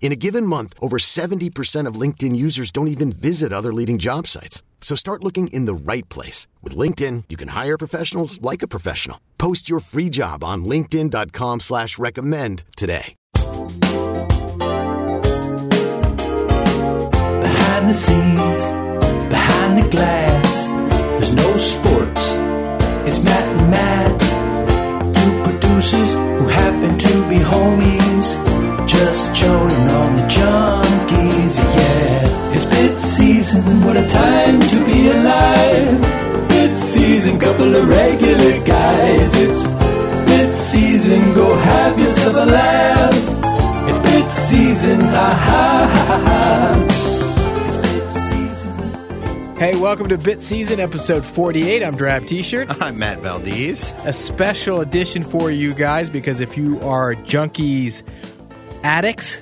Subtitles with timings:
[0.00, 4.26] In a given month, over 70% of LinkedIn users don't even visit other leading job
[4.26, 4.62] sites.
[4.80, 6.46] So start looking in the right place.
[6.62, 9.20] With LinkedIn, you can hire professionals like a professional.
[9.36, 13.14] Post your free job on linkedin.com slash recommend today.
[17.42, 18.62] Behind the scenes,
[19.28, 20.66] behind the glass,
[21.18, 22.34] there's no sports.
[23.04, 24.20] It's Matt and Matt,
[25.14, 32.54] two producers who happen to be homies, just joning on the junkies, yeah.
[32.54, 36.48] It's bit season, what a time to be alive.
[36.48, 39.34] Bit season, couple of regular guys.
[39.34, 39.66] It's
[40.26, 43.14] bit season, go have yourself a laugh.
[43.88, 46.86] It's bit season, ah, ha ha ha ha.
[47.66, 49.56] It's bit season.
[49.56, 51.82] Hey, welcome to Bit Season, episode 48.
[51.82, 52.68] I'm Drab T-shirt.
[52.82, 53.92] I'm Matt Valdez.
[54.04, 58.02] A special edition for you guys because if you are junkies
[58.82, 59.38] addicts,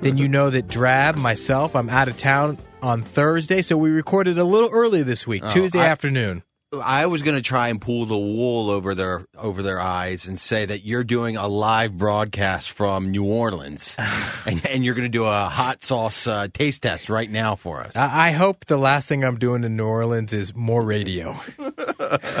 [0.00, 4.38] then you know that Drab, myself, I'm out of town on Thursday, so we recorded
[4.38, 6.42] a little early this week, Tuesday I- afternoon.
[6.82, 10.38] I was going to try and pull the wool over their over their eyes and
[10.38, 13.96] say that you're doing a live broadcast from New Orleans,
[14.46, 17.80] and, and you're going to do a hot sauce uh, taste test right now for
[17.80, 17.96] us.
[17.96, 21.40] I I hope the last thing I'm doing in New Orleans is more radio.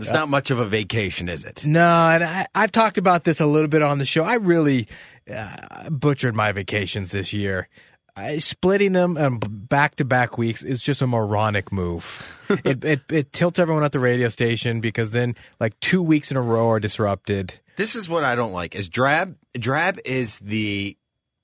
[0.00, 1.64] it's not much of a vacation, is it?
[1.64, 4.24] No, and I, I've talked about this a little bit on the show.
[4.24, 4.88] I really
[5.32, 7.68] uh, butchered my vacations this year.
[8.16, 12.26] I, splitting them um, back to back weeks is just a moronic move.
[12.64, 16.36] it, it it tilts everyone at the radio station because then like two weeks in
[16.36, 17.54] a row are disrupted.
[17.76, 18.74] This is what I don't like.
[18.74, 19.36] Is drab?
[19.58, 20.96] Drab is the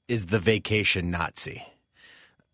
[0.08, 1.64] is the vacation Nazi.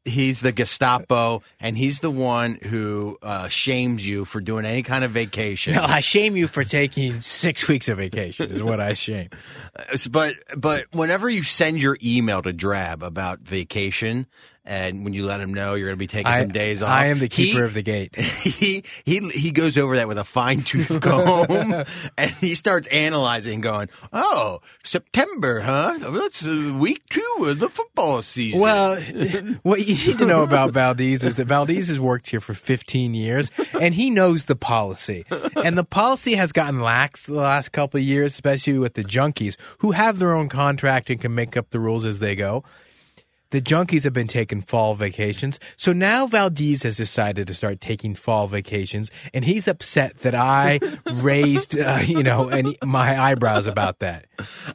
[0.05, 5.05] He's the Gestapo, and he's the one who uh, shames you for doing any kind
[5.05, 5.75] of vacation.
[5.75, 8.51] No, I shame you for taking six weeks of vacation.
[8.51, 9.29] Is what I shame.
[10.11, 14.27] But but whenever you send your email to Drab about vacation,
[14.65, 16.91] and when you let him know you're going to be taking I, some days off,
[16.91, 18.17] I am the keeper he- of the gate.
[18.53, 21.47] He he he goes over that with a fine tooth comb,
[22.19, 25.99] and he starts analyzing, going, "Oh, September, huh?
[26.01, 29.01] That's uh, week two of the football season." Well,
[29.63, 33.15] what you need to know about Valdez is that Valdez has worked here for 15
[33.15, 35.25] years and he knows the policy.
[35.57, 39.57] And the policy has gotten lax the last couple of years, especially with the junkies
[39.79, 42.65] who have their own contract and can make up the rules as they go.
[43.53, 45.61] The junkies have been taking fall vacations.
[45.77, 50.81] So now Valdez has decided to start taking fall vacations and he's upset that I
[51.13, 54.27] raised, uh, you know, any, my eyebrows about that.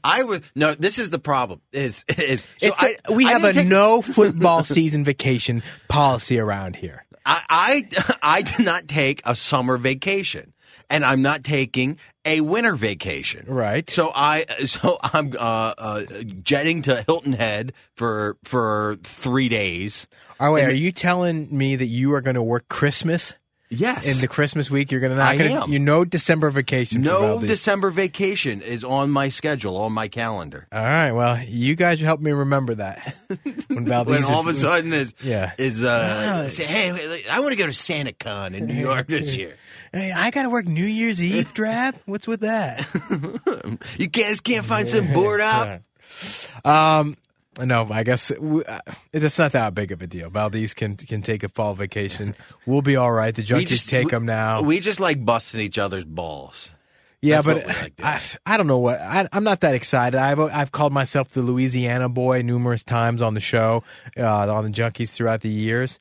[0.04, 0.74] I would no.
[0.74, 1.62] This is the problem.
[1.74, 5.62] Is is so It's a- I, we I have a take- no football season vacation
[5.90, 7.04] policy around here.
[7.26, 10.54] I, I I did not take a summer vacation,
[10.90, 13.46] and I'm not taking a winter vacation.
[13.48, 13.90] Right.
[13.90, 16.04] So I so I'm uh, uh,
[16.44, 20.08] jetting to Hilton Head for for three days.
[20.40, 23.34] Oh wait, are you telling me that you are going to work Christmas
[23.70, 24.08] Yes.
[24.14, 24.92] in the Christmas week?
[24.92, 25.72] You're going to not I gonna, am.
[25.74, 27.02] you know December vacation.
[27.02, 30.68] no December vacation is on my schedule on my calendar.
[30.72, 33.16] All right, well, you guys help me remember that
[33.68, 35.52] when Valdez When is- all of a sudden is Yeah.
[35.58, 39.36] is uh say hey I want to go to Santa Con in New York this
[39.36, 39.56] year.
[39.94, 41.96] Hey, I got to work New Year's Eve, Drab.
[42.06, 42.86] What's with that?
[43.98, 45.82] You guys can't find some board up.
[46.66, 47.16] Um,
[47.60, 48.80] no, I guess uh,
[49.14, 50.30] it's not that big of a deal.
[50.30, 52.36] Valdez can can take a fall vacation.
[52.66, 53.34] We'll be all right.
[53.34, 54.62] The junkies take them now.
[54.62, 56.70] We just like busting each other's balls.
[57.22, 57.94] Yeah, That's but like.
[58.04, 60.18] I, I don't know what I, I'm not that excited.
[60.20, 63.84] I've I've called myself the Louisiana boy numerous times on the show,
[64.18, 66.00] uh, on the Junkies throughout the years,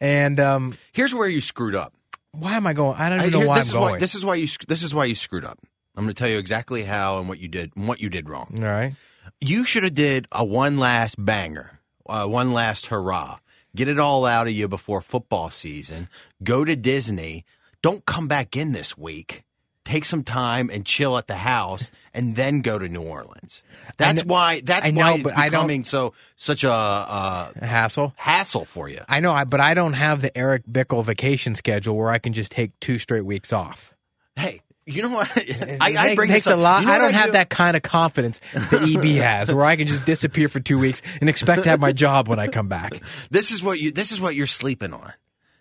[0.00, 1.94] and um, Here's where you screwed up.
[2.32, 2.96] why am I going?
[2.98, 3.92] I don't I- even know here- why this I'm is going.
[3.94, 4.48] Why, this is why you.
[4.68, 5.58] This is why you screwed up.
[5.96, 8.28] I'm going to tell you exactly how and what you did and what you did
[8.28, 8.54] wrong.
[8.58, 8.94] All right,
[9.40, 13.38] You should have did a one last banger, uh, one last hurrah.
[13.74, 16.08] Get it all out of you before football season.
[16.42, 17.44] Go to Disney.
[17.82, 19.44] Don't come back in this week.
[19.86, 23.62] Take some time and chill at the house, and then go to New Orleans.
[23.96, 24.60] That's kn- why.
[24.60, 28.12] That's I know, why it's but I don't- becoming so such a uh, a hassle.
[28.16, 29.00] hassle for you.
[29.08, 32.34] I know, I, but I don't have the Eric Bickel vacation schedule where I can
[32.34, 33.94] just take two straight weeks off.
[34.36, 34.60] Hey,
[34.90, 35.30] you know what?
[35.80, 36.82] I, I bring takes this a lot.
[36.82, 37.32] You know I don't have do?
[37.32, 41.02] that kind of confidence that EB has, where I can just disappear for two weeks
[41.20, 43.00] and expect to have my job when I come back.
[43.30, 43.90] This is what you.
[43.92, 45.12] This is what you're sleeping on.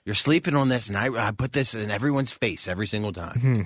[0.06, 3.40] You're sleeping on this, and I, I put this in everyone's face every single time.
[3.40, 3.62] Hmm.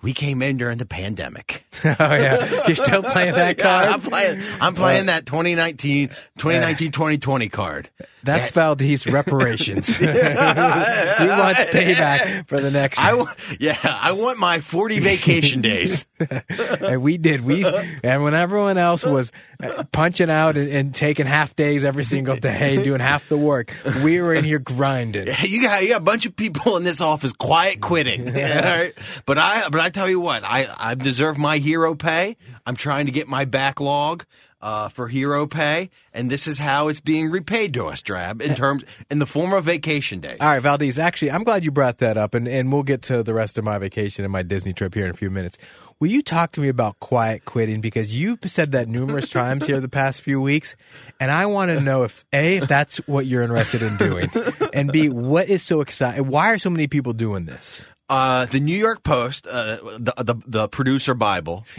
[0.00, 1.64] We came in during the pandemic.
[1.84, 3.88] oh yeah, you're still playing that Yeah, card.
[3.88, 4.42] I'm playing.
[4.60, 6.08] I'm playing that 2019,
[6.38, 7.90] 2019, 2020 card.
[8.22, 9.88] That's Valdez reparations.
[9.96, 12.98] he wants payback for the next.
[13.00, 16.06] I w- yeah, I want my 40 vacation days.
[16.48, 17.40] and we did.
[17.40, 17.64] We
[18.02, 19.32] and when everyone else was
[19.62, 23.74] uh, punching out and, and taking half days every single day, doing half the work,
[24.02, 25.26] we were in here grinding.
[25.42, 28.32] You got you got a bunch of people in this office quiet quitting.
[28.62, 28.92] Right?
[29.26, 32.36] But I but I tell you what, I I deserve my hero pay.
[32.66, 34.24] I'm trying to get my backlog
[34.62, 38.54] uh, for hero pay, and this is how it's being repaid to us, Drab, in
[38.54, 40.38] terms in the form of vacation days.
[40.40, 40.98] All right, Valdez.
[40.98, 43.64] Actually, I'm glad you brought that up, and, and we'll get to the rest of
[43.64, 45.58] my vacation and my Disney trip here in a few minutes.
[45.98, 47.80] Will you talk to me about quiet quitting?
[47.80, 50.76] Because you've said that numerous times here the past few weeks,
[51.18, 54.30] and I want to know if a if that's what you're interested in doing,
[54.72, 56.28] and b what is so exciting?
[56.28, 57.84] Why are so many people doing this?
[58.08, 61.64] Uh, the New York Post, uh, the, the the producer Bible.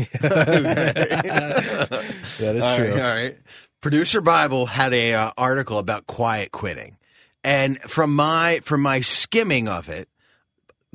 [2.40, 2.90] That is All true.
[2.92, 3.38] right, all right.
[3.82, 6.98] Producer Bible had a uh, article about quiet quitting,
[7.44, 10.08] and from my from my skimming of it,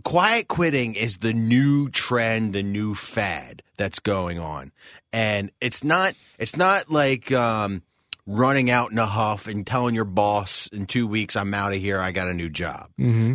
[0.04, 4.72] quiet quitting is the new trend, the new fad that's going on,
[5.12, 7.82] and it's not it's not like um,
[8.28, 11.80] running out in a huff and telling your boss in two weeks I'm out of
[11.80, 12.90] here, I got a new job.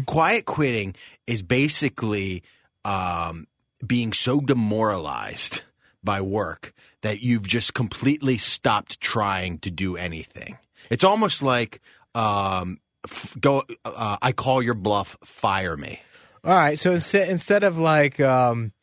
[0.05, 0.95] Quiet quitting
[1.25, 2.43] is basically
[2.85, 3.47] um,
[3.85, 5.63] being so demoralized
[6.03, 10.57] by work that you've just completely stopped trying to do anything.
[10.91, 11.81] It's almost like
[12.13, 13.63] um, f- go.
[13.83, 15.17] Uh, I call your bluff.
[15.23, 16.01] Fire me.
[16.43, 18.73] All right, so instead instead of like um,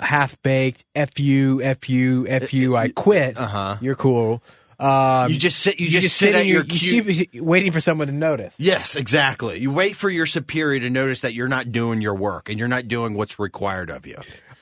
[0.00, 3.38] half baked, f you, f you, f you, I quit.
[3.38, 3.78] Uh-huh.
[3.80, 4.42] You're cool.
[4.78, 5.78] Um, You just sit.
[5.80, 6.64] You, just, sit, in at your.
[6.64, 8.56] you cue- waiting for someone to notice.
[8.58, 9.58] Yes, exactly.
[9.58, 12.68] You wait for your superior to notice that you're not doing your work and you're
[12.68, 14.16] not doing what's required of you.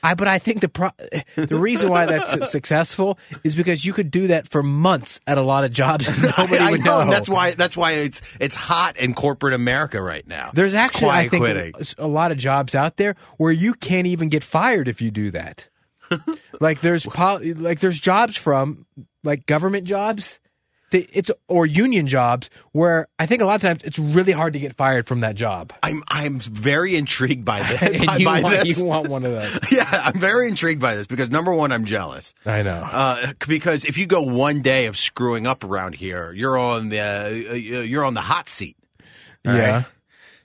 [0.05, 0.91] I, but I think the pro-
[1.37, 5.43] the reason why that's successful is because you could do that for months at a
[5.43, 7.05] lot of jobs and nobody I, I would know.
[7.05, 7.11] know.
[7.11, 7.53] That's why.
[7.55, 10.51] That's why it's it's hot in corporate America right now.
[10.53, 11.73] There's actually, I think, quitting.
[11.99, 15.31] a lot of jobs out there where you can't even get fired if you do
[15.31, 15.69] that.
[16.61, 18.87] like there's pol- like there's jobs from
[19.23, 20.39] like government jobs,
[20.93, 24.59] it's or union jobs where I think a lot of times it's really hard to
[24.59, 25.73] get fired from that job.
[25.83, 28.05] I'm I'm very intrigued by this.
[28.07, 28.79] by, you, by want, this.
[28.79, 29.59] you want one of those.
[29.73, 32.35] Yeah, I'm very intrigued by this because number one, I'm jealous.
[32.45, 32.87] I know.
[32.91, 37.01] Uh, because if you go one day of screwing up around here, you're on the
[37.01, 38.77] uh, you're on the hot seat.
[39.45, 39.73] Yeah.
[39.77, 39.85] right?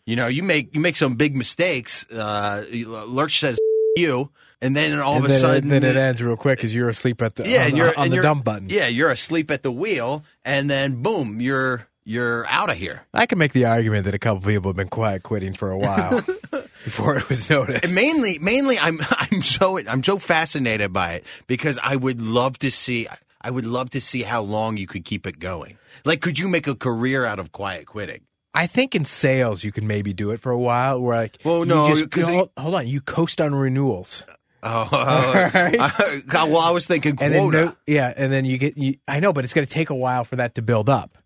[0.05, 2.09] You know, you make you make some big mistakes.
[2.09, 3.59] Uh, Lurch says
[3.97, 4.31] you,
[4.61, 7.21] and then all And of a sudden, then it ends real quick because you're asleep
[7.21, 8.69] at the yeah, on, and you're on the dump button.
[8.69, 13.01] Yeah, you're asleep at the wheel, and then boom, you're you're out of here.
[13.13, 15.77] I can make the argument that a couple people have been quiet quitting for a
[15.77, 16.21] while
[16.85, 17.83] before it was noticed.
[17.85, 22.57] And mainly, mainly, I'm I'm so I'm so fascinated by it because I would love
[22.59, 23.07] to see
[23.41, 25.77] I would love to see how long you could keep it going.
[26.05, 28.21] Like, could you make a career out of quiet quitting?
[28.53, 30.99] I think in sales you can maybe do it for a while.
[30.99, 34.23] Where like, Well, you no, just- 'cause hold, hold on, you coast on renewals,
[34.63, 37.57] Oh, I, well, I was thinking and quota.
[37.57, 38.77] then no, yeah, and then you get.
[38.77, 41.17] You, I know, but it's going to take a while for that to build up,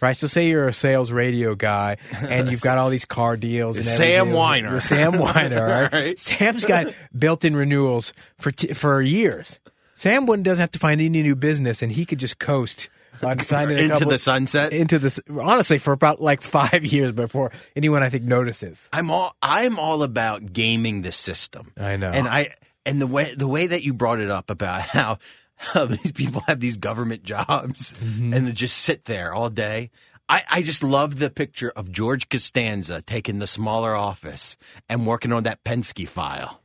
[0.00, 0.16] right?
[0.16, 3.76] So, say you're a sales radio guy, and you've got all these car deals.
[3.76, 4.32] And Sam.
[4.32, 4.70] Weiner.
[4.72, 5.92] You're Sam Weiner, right?
[5.92, 6.18] Right.
[6.18, 9.58] Sam's got built-in renewals for t- for years.
[9.94, 12.90] Sam wouldn't doesn't have to find any new business, and he could just coast
[13.22, 14.74] on signing Into couple- the sunset?
[14.74, 18.78] Into this, honestly, for about like five years before anyone I think notices.
[18.92, 21.72] I'm all I'm all about gaming the system.
[21.78, 22.10] I know.
[22.10, 22.50] and I
[22.86, 25.18] and the way the way that you brought it up about how
[25.56, 28.32] how these people have these government jobs Mm-hmm.
[28.32, 29.90] and they just sit there all day.
[30.28, 34.56] I, I just love the picture of George Costanza taking the smaller office
[34.88, 36.60] and working on that Penske file.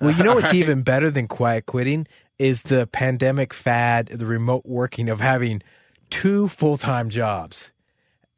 [0.00, 2.08] Well, you know what's even better than quiet quitting
[2.40, 5.62] is the pandemic fad, the remote working of having
[6.10, 7.70] two full time jobs.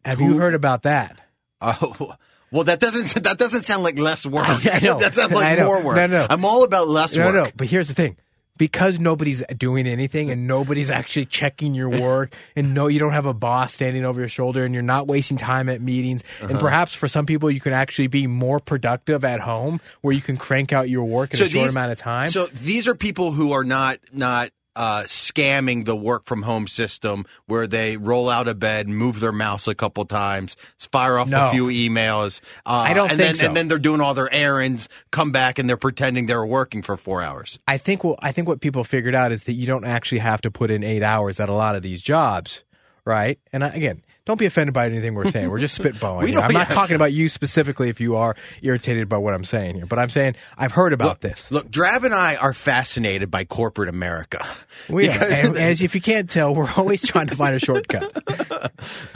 [0.04, 1.20] Have you heard about that?
[1.62, 2.14] Oh,
[2.50, 4.46] well, that doesn't that doesn't sound like less work.
[4.48, 4.98] I know.
[5.00, 5.96] that sounds I like more work.
[5.96, 6.26] No, no.
[6.28, 7.34] I'm all about less No, work.
[7.34, 7.42] no.
[7.44, 7.50] no.
[7.56, 8.16] But here's the thing.
[8.58, 13.26] Because nobody's doing anything and nobody's actually checking your work and no you don't have
[13.26, 16.48] a boss standing over your shoulder and you're not wasting time at meetings Uh-huh.
[16.52, 20.22] and perhaps for some people you can actually be more productive at home where you
[20.22, 22.28] can crank out your work in a short amount of time.
[22.28, 27.24] So these are people who are not not uh, scamming the work from home system
[27.46, 30.54] where they roll out of bed, move their mouse a couple times,
[30.92, 31.48] fire off No.
[31.48, 32.40] a few emails.
[32.64, 33.46] Uh, I don't and think then, so.
[33.46, 36.96] And then they're doing all their errands, come back and they're pretending they're working for
[36.96, 37.58] four hours.
[37.66, 40.40] I think what I think what people figured out is that you don't actually have
[40.42, 42.62] to put in eight hours at a lot of these jobs,
[43.04, 43.38] right?
[43.52, 45.48] And I, again, don't be offended by anything we're saying.
[45.48, 46.24] We're just spitballing.
[46.24, 49.76] We I'm not talking about you specifically if you are irritated by what I'm saying
[49.76, 51.50] here, but I'm saying I've heard about this.
[51.50, 54.44] Look, Drab and I are fascinated by corporate America.
[54.88, 55.24] We are.
[55.24, 58.12] And, as if you can't tell, we're always trying to find a shortcut.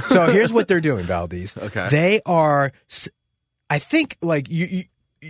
[0.09, 1.57] so here's what they're doing, Valdez.
[1.57, 1.89] Okay.
[1.91, 2.73] They are,
[3.69, 4.67] I think, like you.
[4.67, 4.85] you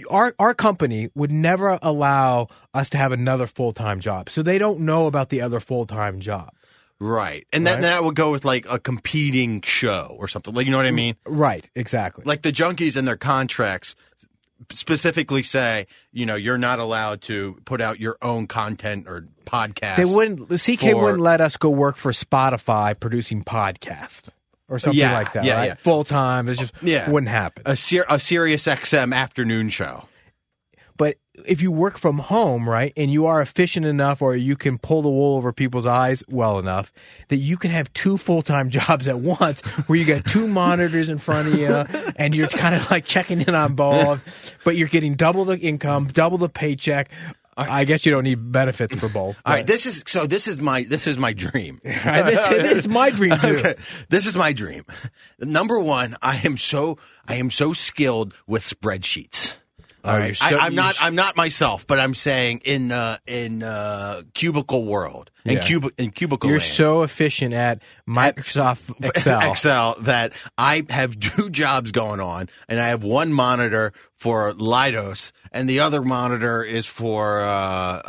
[0.08, 4.58] our our company would never allow us to have another full time job, so they
[4.58, 6.50] don't know about the other full time job.
[7.00, 7.46] Right.
[7.52, 7.82] And then Right.
[7.82, 10.52] that would go with like a competing show or something.
[10.54, 11.16] Like, you know what I mean?
[11.26, 12.24] Right, exactly.
[12.26, 13.96] Like the junkies and their contracts
[14.70, 19.96] specifically say, you know, you're not allowed to put out your own content or podcast.
[19.96, 20.48] they wouldn't.
[20.50, 24.24] CK for- wouldn't let us go work for Spotify producing podcast
[24.68, 25.44] or something Yeah, like that.
[25.44, 25.66] yeah, right?
[25.68, 25.74] yeah.
[25.82, 26.48] Full time.
[26.48, 27.08] It just Yeah.
[27.10, 27.62] wouldn't happen.
[27.66, 30.04] a, Sir- a Sirius XM afternoon show.
[31.40, 34.76] But if you work from home, right, and you are efficient enough or you can
[34.76, 36.92] pull the wool over people's eyes well enough
[37.28, 41.08] that you can have two full time jobs at once where you got two monitors
[41.08, 41.68] in front of you
[42.16, 46.08] and you're kind of like checking in on both, but you're getting double the income,
[46.08, 47.10] double the paycheck.
[47.56, 49.40] I guess you don't need benefits for both.
[49.44, 51.80] All right, this is so this is my this is my dream.
[52.04, 53.46] Right, this, this is my dream too.
[53.48, 53.74] Okay,
[54.08, 54.84] this is my dream.
[55.38, 59.54] Number one, I am so I am so skilled with spreadsheets.
[60.04, 60.94] All right, I, I'm not.
[60.94, 65.60] sh- I'm not myself, but I'm saying in uh, in uh, cubicle world, in Yeah.
[65.66, 66.48] cubicle in cubicle.
[66.50, 66.70] You're land.
[66.70, 69.50] so efficient at Microsoft Excel.
[69.50, 75.32] Excel that I have two jobs going on, and I have one monitor for Leidos,
[75.50, 78.00] and the other monitor is for uh,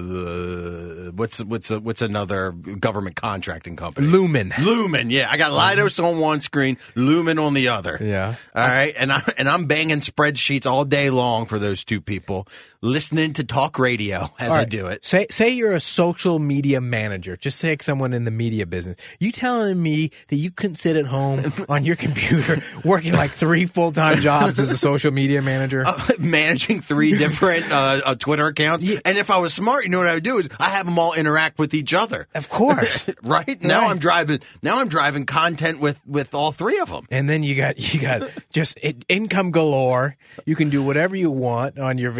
[0.00, 4.06] uh, what's what's a, what's another government contracting company?
[4.06, 4.52] Lumen.
[4.60, 7.98] Lumen, yeah, I got Leidos on one screen, Lumen on the other.
[8.00, 8.34] Yeah.
[8.54, 12.46] all right, and I and I'm banging spreadsheets all day long for those two people,
[12.82, 15.04] listening to talk radio as All I do it.
[15.04, 17.36] Say say you're a social media manager.
[17.36, 18.96] Just take someone in the media business.
[19.18, 23.66] You telling me that you couldn't sit at home on your computer working like three
[23.66, 25.84] full time jobs as a social media manager?
[26.18, 28.84] managing three different uh, uh, Twitter accounts.
[29.04, 30.98] And if I was smart, you know what I would do is I have them
[30.98, 32.28] all interact with each other.
[32.34, 33.08] of course.
[33.22, 33.90] Right now, Right.
[33.90, 34.40] I'm driving.
[34.62, 37.06] Now I'm driving content with with all three of them.
[37.10, 40.16] and then you got you got just i- income galore.
[40.46, 42.12] You can do whatever you want on your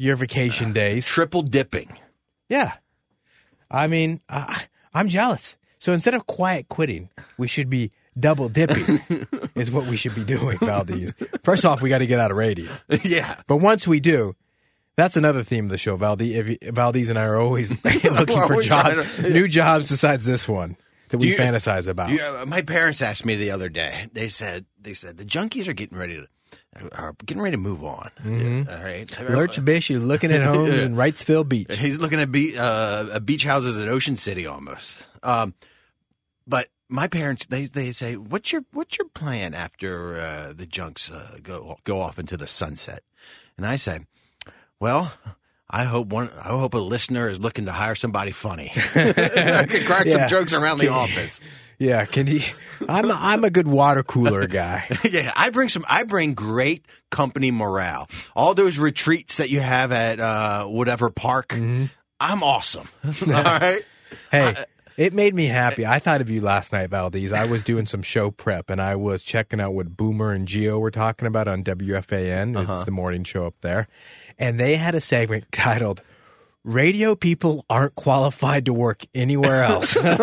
[0.00, 1.04] your vacation days.
[1.04, 1.92] Triple dipping.
[2.48, 2.72] Yeah,
[3.70, 4.58] I mean, uh,
[4.94, 5.56] I'm jealous.
[5.78, 9.00] So instead of quiet quitting, we should be double dipping.
[9.54, 11.14] is what we should be doing, Valdez.
[11.44, 12.70] First off, we got to get out of radio.
[13.04, 13.40] yeah.
[13.46, 14.34] But once we do,
[14.96, 15.96] that's another theme of the show.
[15.96, 19.88] Valdez, if you- Valdez and I are always looking for always jobs, to- new jobs
[19.88, 20.76] besides this one
[21.10, 22.10] that we You- fantasize about.
[22.10, 24.08] Yeah, my parents asked me the other day.
[24.12, 26.26] They said they said the junkies are getting ready to
[26.92, 28.10] are getting ready to move on.
[28.24, 29.20] All right.
[29.28, 31.76] Lurch Bish is looking at homes in Wrightsville Beach.
[31.76, 35.06] He's looking at be- uh, beach houses in Ocean City almost.
[35.22, 35.54] Um,
[36.46, 41.10] but my parents they they say, "What's your what's your plan after uh, the junks
[41.10, 43.02] uh, go go off into the sunset?"
[43.56, 44.00] And I say,
[44.78, 45.12] "Well."
[45.72, 46.30] I hope one.
[46.36, 48.72] I hope a listener is looking to hire somebody funny.
[48.74, 50.12] I could crack Yeah.
[50.12, 51.40] some jokes around the office.
[51.80, 52.44] Yeah, can he?
[52.88, 54.86] I'm a, I'm a good water cooler guy.
[55.10, 55.84] yeah, I bring some.
[55.88, 58.06] I bring great company morale.
[58.36, 61.86] All those retreats that you have at uh, whatever park, Mm-hmm.
[62.20, 62.86] I'm awesome.
[63.06, 63.80] All right.
[64.30, 64.54] Hey,
[64.98, 65.86] it made me happy.
[65.86, 67.32] I thought of you last night, Valdez.
[67.32, 70.78] I was doing some show prep and I was checking out what Boomer and Gio
[70.78, 72.68] were talking about on WFAN.
[72.68, 73.88] It's the morning show up there.
[74.38, 76.02] And they had a segment titled
[76.64, 79.94] Radio People Aren't Qualified to Work Anywhere Else.
[79.96, 80.14] well,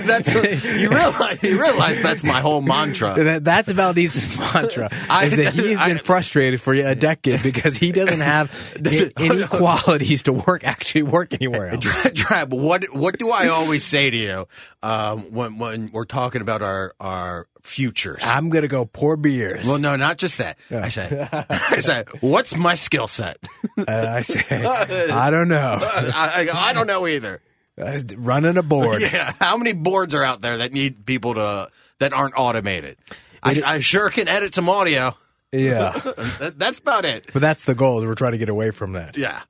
[0.00, 0.34] that's
[0.80, 3.14] you realize you realize that's my whole mantra.
[3.22, 4.88] That- That's Valdez's mantra.
[5.08, 8.50] I- is that he's been I- frustrated for a decade because he doesn't have
[8.82, 11.86] Does any qualities to work actually work anywhere else.
[12.14, 14.48] Drab, what what do I always say to you
[14.82, 18.22] um, when when we're talking about our our futures?
[18.24, 19.66] I'm gonna go pour beers.
[19.66, 20.58] well, no, not just that.
[20.70, 23.38] I say, I say, what's my skill set?
[23.76, 25.78] And I say, I don't know.
[25.80, 27.40] I, I, I don't know either.
[27.80, 29.02] Uh, running a board.
[29.02, 32.96] Yeah, how many boards are out there that need people to that aren't automated?
[33.42, 35.16] I, I sure can edit some audio.
[35.52, 35.92] Yeah.
[36.38, 37.26] That, that's about it.
[37.32, 38.04] But that's the goal.
[38.04, 39.16] We're trying to get away from that.
[39.16, 39.40] Yeah.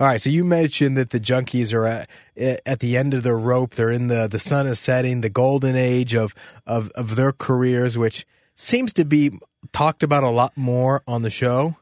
[0.00, 0.20] All right.
[0.20, 3.74] So you mentioned that the junkies are at, at the end of their rope.
[3.74, 6.34] They're in the, the sun is setting, the golden age of,
[6.66, 9.38] of, of their careers, which seems to be
[9.72, 11.76] talked about a lot more on the show.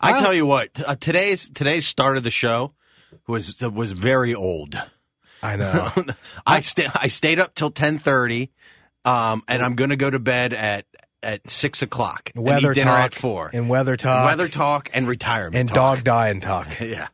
[0.00, 2.72] I tell you what, uh, today's today's start of the show
[3.26, 4.80] was was very old.
[5.42, 5.92] I know.
[6.46, 8.50] I sta- I stayed up till ten thirty,
[9.04, 10.86] um, and I'm going to go to bed at
[11.22, 12.30] at six o'clock.
[12.34, 13.50] weather eat dinner talk at four.
[13.52, 15.74] and weather talk weather talk and retirement and talk.
[15.74, 16.66] dog dying talk.
[16.80, 17.08] Yeah,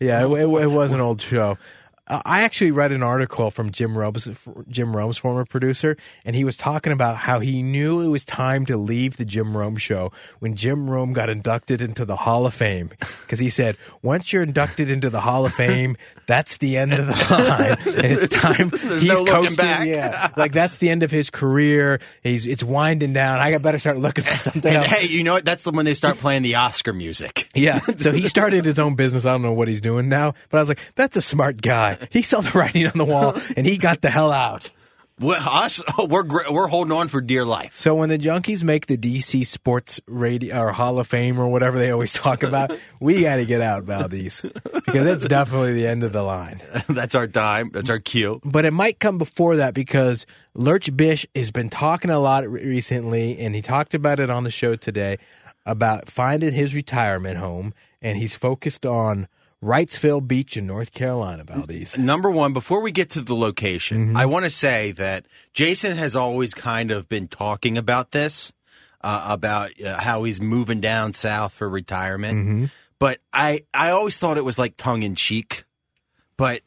[0.00, 1.58] Yeah, it, it, was an old show.
[2.06, 4.28] Uh, I actually read an article from Jim Rome's
[4.68, 8.66] Jim Rome's former producer, and he was talking about how he knew it was time
[8.66, 12.52] to leave the Jim Rome show when Jim Rome got inducted into the Hall of
[12.52, 12.90] Fame.
[13.22, 15.96] Because he said, once you're inducted into the Hall of Fame,
[16.26, 18.70] that's the end of the line, and it's time.
[18.70, 19.86] There's he's no coasting, back.
[19.86, 22.00] yeah, like that's the end of his career.
[22.22, 23.38] He's it's winding down.
[23.40, 24.86] I got better start looking for something and else.
[24.86, 25.44] hey, you know what?
[25.44, 27.48] That's the when they start playing the Oscar music.
[27.54, 27.80] Yeah.
[27.98, 29.24] So he started his own business.
[29.24, 31.96] I don't know what he's doing now, but I was like, that's a smart guy.
[32.10, 34.70] He saw the writing on the wall and he got the hell out.
[35.20, 37.78] Well, us, we're we're holding on for dear life.
[37.78, 41.78] So when the junkies make the DC Sports Radio or Hall of Fame or whatever
[41.78, 46.02] they always talk about, we got to get out, Valdez, because it's definitely the end
[46.02, 46.60] of the line.
[46.88, 47.70] That's our time.
[47.72, 48.40] That's our cue.
[48.44, 53.38] But it might come before that because Lurch Bish has been talking a lot recently,
[53.38, 55.18] and he talked about it on the show today
[55.64, 59.28] about finding his retirement home, and he's focused on
[59.64, 61.96] Wrightsville Beach in North Carolina, Valdez.
[61.96, 64.16] Number one, before we get to the location, Mm-hmm.
[64.16, 68.52] I want to say that Jason has always kind of been talking about this,
[69.00, 72.38] uh, about uh, how he's moving down south for retirement.
[72.38, 72.64] Mm-hmm.
[72.98, 75.64] But I, I always thought it was like tongue in cheek.
[76.36, 76.62] But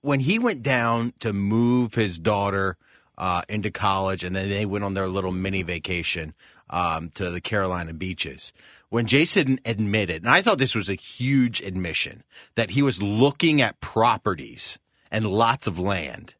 [0.00, 2.76] when he went down to move his daughter
[3.16, 6.34] uh, into college, and then they went on their little mini vacation
[6.72, 8.52] um, to the Carolina beaches.
[8.88, 12.24] When Jason admitted, and I thought this was a huge admission,
[12.56, 14.78] that he was looking at properties
[15.10, 16.34] and lots of land.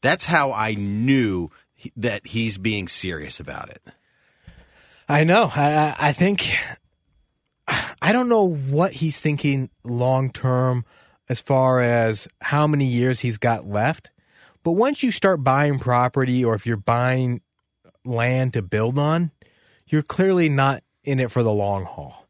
[0.00, 1.50] That's how I knew
[1.96, 3.82] that he's being serious about it.
[5.08, 5.50] I know.
[5.54, 6.56] I- I think
[8.00, 10.84] I don't know what he's thinking long term
[11.28, 14.10] as far as how many years he's got left.
[14.64, 17.40] But once you start buying property or if you're buying
[18.04, 19.30] land to build on,
[19.92, 22.26] you're clearly not in it for the long haul.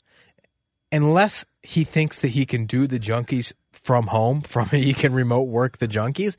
[0.90, 5.44] Unless he thinks that he can do the junkies from home, from he can remote
[5.44, 6.36] work the junkies,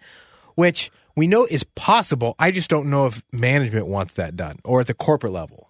[0.55, 2.35] which we know is possible.
[2.37, 5.69] I just don't know if management wants that done or at the corporate level.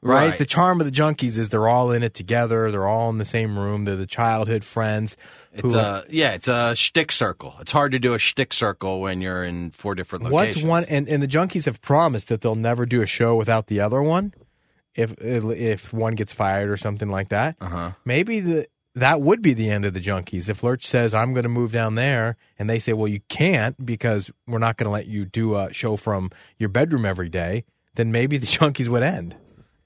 [0.00, 0.30] Right?
[0.30, 0.38] Right.
[0.38, 2.70] The charm of the junkies is they're all in it together.
[2.70, 3.84] They're all in the same room.
[3.84, 5.16] They're the childhood friends.
[5.52, 7.56] It's a yeah, it's a shtick circle.
[7.60, 10.64] It's hard to do a shtick circle when you're in four different What's locations.
[10.64, 10.84] one?
[10.84, 14.00] And, and the junkies have promised that they'll never do a show without the other
[14.00, 14.34] one,
[14.94, 17.56] if if one gets fired or something like that.
[17.60, 17.92] Uh-huh.
[18.04, 20.48] Maybe the that would be the end of the junkies.
[20.48, 23.84] If Lurch says I'm going to move down there, and they say, well, you can't
[23.86, 27.64] because we're not going to let you do a show from your bedroom every day,
[27.94, 29.36] then maybe the junkies would end.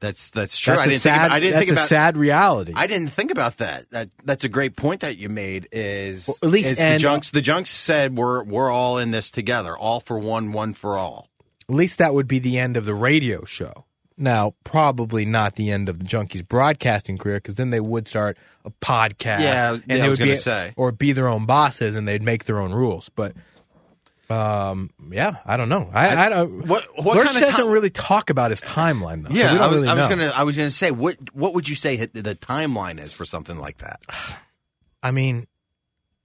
[0.01, 0.75] That's that's true.
[0.75, 1.13] That's I didn't sad.
[1.13, 2.73] think about, I didn't that's think about a sad reality.
[2.75, 3.89] I didn't think about that.
[3.91, 5.69] That that's a great point that you made.
[5.71, 9.11] Is Well, at least- is the and- junks the junks said we're we're all in
[9.13, 11.29] this together, all for one, one for all.
[11.69, 13.85] At least that would be the end of the radio show.
[14.17, 18.37] Now, probably not the end of the Junkies broadcasting career because then they would start
[18.65, 19.41] a podcast.
[19.41, 20.73] Yeah, and they I was would be, say.
[20.77, 23.09] or be their own bosses and they'd make their own rules.
[23.09, 23.35] But,
[24.31, 25.91] um, yeah, I don't know.
[25.93, 26.67] I, I, I- don't.
[26.67, 29.35] what- what Lurch kind of doesn't ti- really talk about his timeline though.
[29.35, 31.69] Yeah, so I was, really I was gonna I was gonna say what what would
[31.69, 34.01] you say the timeline is for something like that?
[35.03, 35.49] I mean,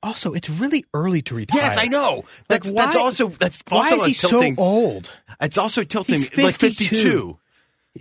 [0.04, 1.60] also, it's really early to retire.
[1.60, 2.24] Yes, I know.
[2.48, 4.56] That's Like, that's also that's Why also is he tilting.
[4.56, 5.12] so old?
[5.42, 7.40] It's also tilting He's like fifty two.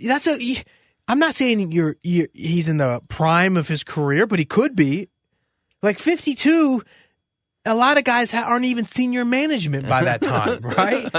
[0.01, 0.39] That's a.
[1.07, 4.75] I'm not saying you're, you're he's in the prime of his career, but he could
[4.75, 5.09] be.
[5.81, 6.83] Like 52,
[7.65, 11.09] a lot of guys aren't even senior management by that time, right?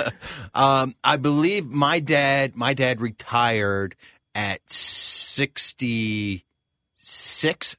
[0.55, 3.95] Um, I believe my dad my dad retired
[4.35, 6.43] at 66,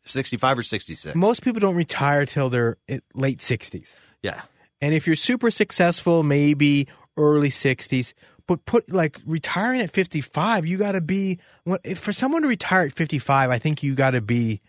[0.05, 1.15] 65 or 66.
[1.15, 2.77] Most people don't retire till they're
[3.13, 3.91] late 60s.
[4.21, 4.41] Yeah.
[4.81, 8.13] And if you're super successful, maybe early 60s.
[8.49, 11.37] But put like retiring at 55, you got to be
[11.95, 14.61] for someone to retire at 55, I think you got to be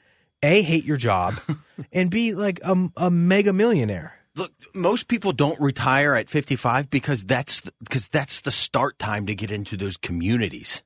[0.43, 1.41] a hate your job
[1.93, 4.13] and be like a, a mega millionaire.
[4.37, 9.35] Look, most people don't retire at 55 because that's because that's the start time to
[9.35, 10.83] get into those communities.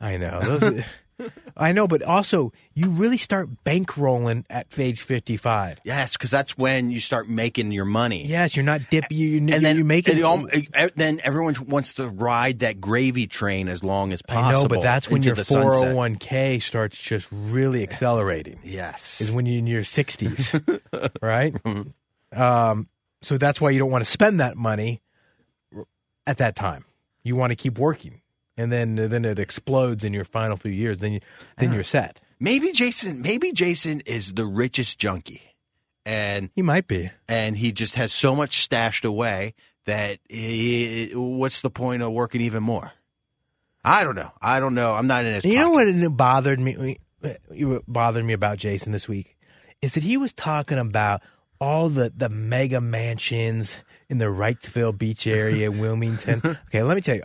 [0.00, 0.58] I know.
[0.58, 0.84] Those,
[1.56, 5.80] I know, but also you really start bankrolling at age 55.
[5.84, 8.26] Yes, because that's when you start making your money.
[8.26, 9.04] Yes, you're not dip.
[9.10, 10.92] You, And then you make it.
[10.96, 14.58] then everyone wants to ride that gravy train as long as possible.
[14.58, 15.94] I know, but that's when your the sunset.
[15.94, 18.58] 401k starts just really accelerating.
[18.64, 19.20] Yes.
[19.20, 21.54] Is when you're in your 60s, right?
[22.32, 22.88] Um,
[23.20, 25.02] so that's why you don't want to spend that money
[26.26, 26.84] at that time.
[27.22, 28.21] You want to keep working,
[28.56, 30.98] and then then it explodes in your final few years.
[30.98, 31.20] Then you
[31.58, 31.76] then uh-huh.
[31.76, 32.20] you're set.
[32.40, 33.22] Maybe Jason.
[33.22, 35.42] Maybe Jason is the richest junkie
[36.04, 37.10] and He might be.
[37.28, 42.40] and he just has so much stashed away that he, what's the point of working
[42.40, 42.92] even more?
[43.84, 44.30] I don't know.
[44.40, 44.94] I don't know.
[44.94, 45.44] I'm not in his.
[45.44, 46.98] You know what bothered me?
[47.20, 49.36] What bothered me about Jason this week
[49.80, 51.20] is that he was talking about
[51.60, 56.42] all the the mega mansions in the Wrightsville Beach area, Wilmington.
[56.68, 57.24] Okay, let me tell you.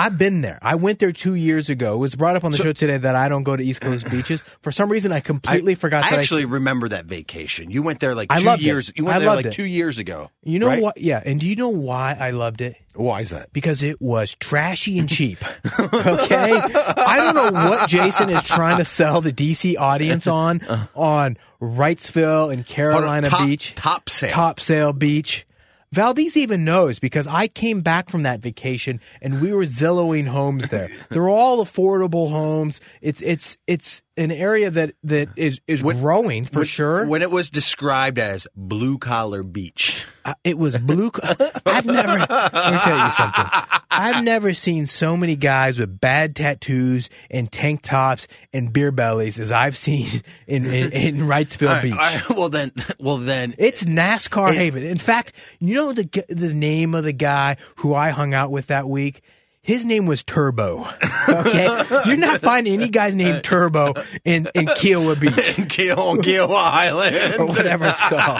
[0.00, 0.60] I've been there.
[0.62, 1.94] I went there two years ago.
[1.94, 4.08] It was brought up on the show today that I don't go to East Coast
[4.10, 4.42] beaches.
[4.62, 6.46] For some reason, I completely forgot I actually I.
[6.46, 7.70] remember that vacation.
[7.72, 8.66] You went there like I two loved it.
[8.66, 8.92] years.
[8.94, 9.52] You went I there like it.
[9.52, 10.30] two years ago.
[10.44, 10.80] You know right?
[10.80, 10.98] what?
[10.98, 12.76] Yeah, and do you know why I loved it?
[12.94, 13.52] Why is that?
[13.52, 15.38] because it was trashy and cheap.
[15.78, 20.32] Okay, I don't know what Jason is trying to sell the DC audience uh-huh.
[20.32, 24.30] on on Wrightsville and Carolina top, Beach, Topsail.
[24.30, 25.46] Top Sale Beach.
[25.92, 30.68] Valdez even knows because I came back from that vacation and we were zillowing homes
[30.68, 30.90] there.
[31.10, 32.80] They're all affordable homes.
[33.00, 37.06] It's it's it's an area that that is is growing for When- sure.
[37.06, 40.04] When it was described as blue collar beach.
[40.24, 41.10] Uh, it was blue.
[41.10, 41.22] co-
[41.66, 42.18] I've never.
[42.18, 42.28] Let
[42.72, 43.44] me tell you something.
[43.90, 49.38] I've never seen so many guys with bad tattoos and tank tops and beer bellies
[49.40, 51.92] as I've seen in in, in Wrightsville Beach.
[51.92, 54.82] All right, well then, well then, It's NASCAR haven.
[54.82, 58.66] In fact, you know the the name of the guy who I hung out with
[58.66, 59.22] that week.
[59.68, 60.88] His name was Turbo.
[61.28, 63.92] Okay, you're not finding any guys named Turbo
[64.24, 68.38] in in Kiawah Beach Keel on Kiawah Island or whatever it's called.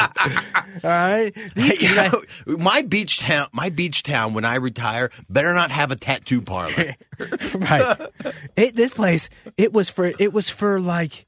[0.82, 4.32] All right, These You guys- know, my beach town, my beach town.
[4.32, 6.96] When I retire, better not have a tattoo parlor.
[7.54, 8.00] right.
[8.56, 11.26] It, this place, it was for it was for like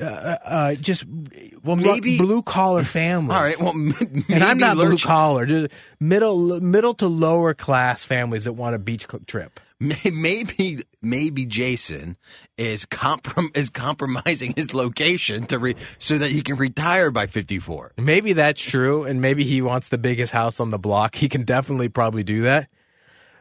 [0.00, 1.04] uh, uh, just
[1.62, 3.36] Well, maybe- blue collar families.
[3.36, 5.68] All right, well, m- maybe and I'm not blue collar,
[6.00, 9.60] middle middle to lower class families that want a beach trip.
[10.12, 12.16] Maybe, maybe Jason
[12.56, 17.92] is comprom- is compromising his location to re- so that he can retire by 54.
[17.98, 21.16] Maybe that's true, and maybe he wants the biggest house on the block.
[21.16, 22.68] He can definitely probably do that.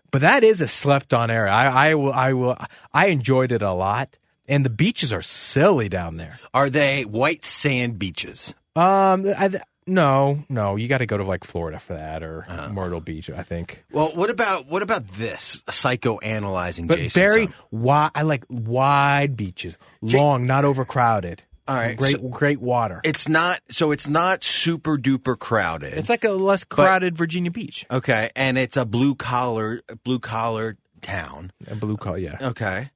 [0.10, 1.52] But that is a slept on area.
[1.52, 2.58] I, I will I will
[2.92, 4.18] I enjoyed it a lot.
[4.52, 6.38] And the beaches are silly down there.
[6.54, 8.54] Are they white sand beaches?
[8.76, 9.50] Um, I,
[9.88, 12.70] no, no, you got to go to like Florida for that or Uh-huh.
[12.70, 13.84] Myrtle Beach, I think.
[13.92, 17.20] Well, what about what about this psychoanalyzing But Jason?
[17.20, 18.12] very wide.
[18.14, 21.44] I like wide beaches, long, not overcrowded.
[21.68, 23.02] All right, great, so- great water.
[23.04, 25.94] It's not so it's not super duper crowded.
[25.98, 27.86] It's like a less crowded Virginia Beach.
[27.90, 31.52] okay, and it's a blue collar blue collar town.
[31.68, 32.38] A blue collar, yeah.
[32.42, 32.90] Okay.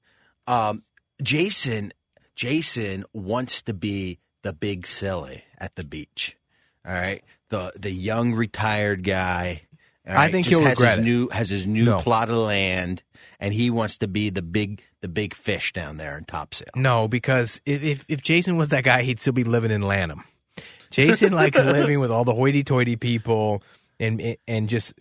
[0.47, 0.83] Um,
[1.21, 1.93] Jason,
[2.35, 6.37] Jason wants to be the big silly at the beach.
[6.85, 9.63] All right, the the young retired guy.
[10.07, 11.09] all I think just he'll has regret his it.
[11.09, 11.99] new has his new No.
[11.99, 13.01] plot of land,
[13.39, 16.67] and he wants to be the big the big fish down there in Topsail.
[16.75, 20.23] No, because if, if if Jason was that guy, he'd still be living in Lanham.
[20.91, 23.63] Jason likes living with all the hoity-toity people
[23.99, 24.93] and and just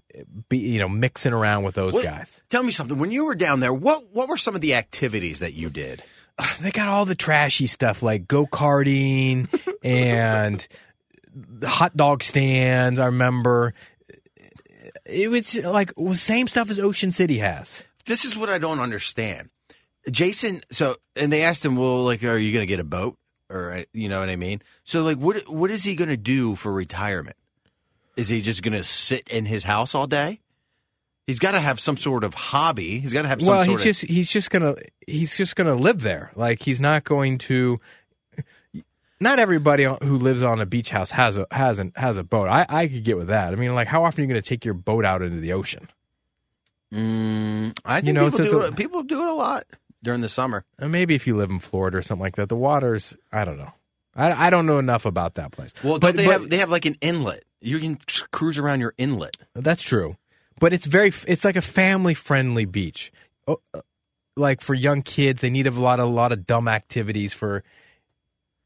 [0.48, 2.40] be you know mixing around with those What- guys.
[2.50, 2.98] Tell me something.
[2.98, 6.02] When you were down there, what what were some of the activities that you did?
[6.61, 9.48] They got all the trashy stuff like go karting
[9.85, 10.66] and
[11.33, 12.98] the hot dog stands.
[12.98, 13.74] I remember
[15.07, 17.85] it was like was same stuff as Ocean City has.
[18.07, 19.50] This is what I don't understand.
[20.11, 23.16] Jason, so and they asked him, "Well, like, are you going to get a boat,
[23.48, 26.16] or uh, you know what I mean?" So, like, what what is he going to
[26.16, 27.37] do for retirement?
[28.16, 30.40] Is he just going to sit in his house all day?
[31.27, 33.00] He's got to have some sort of hobby.
[33.00, 33.85] He's got to have some well, sort he's of.
[33.85, 36.31] just he's just gonna he's just gonna live there.
[36.37, 37.81] Like he's not going to.
[39.20, 42.48] Not everybody who lives on a beach house has a has an, has a boat.
[42.48, 43.53] I, I could get with that.
[43.53, 45.53] I mean, like, how often are you going to take your boat out into the
[45.55, 45.88] ocean?
[46.92, 49.64] Mm, I think You know, people, do it, people do it a lot
[50.03, 50.64] during the summer.
[50.79, 53.72] Maybe if you live in Florida or something like that, the water's I don't know.
[54.14, 55.72] I, I don't know enough about that place.
[55.83, 57.44] Well, but don't they but- have they have like an inlet.
[57.64, 57.98] You can
[58.31, 59.37] cruise around your inlet.
[59.55, 60.16] That's true,
[60.61, 63.11] but it's very it's like a family friendly beach.
[63.48, 63.81] Oh, uh,
[64.37, 67.62] Like for young kids, they need a lot of a lot of dumb activities for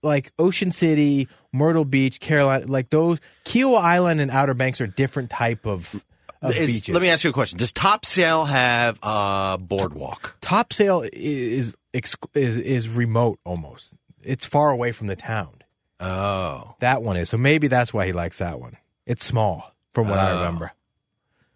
[0.02, 2.66] like Ocean City, Myrtle Beach, Carolina.
[2.66, 6.02] Like those Kiawah Island and Outer Banks are different type of,
[6.42, 6.92] of Is- beaches.
[6.94, 10.36] let me ask you a question: Does Topsail have a boardwalk?
[10.40, 13.94] Topsail is is is remote almost.
[14.22, 15.50] It's far away from the town.
[16.00, 18.76] Oh, That one is so maybe that's why he likes that one.
[19.08, 20.38] It's small from what I Oh.
[20.38, 20.72] remember.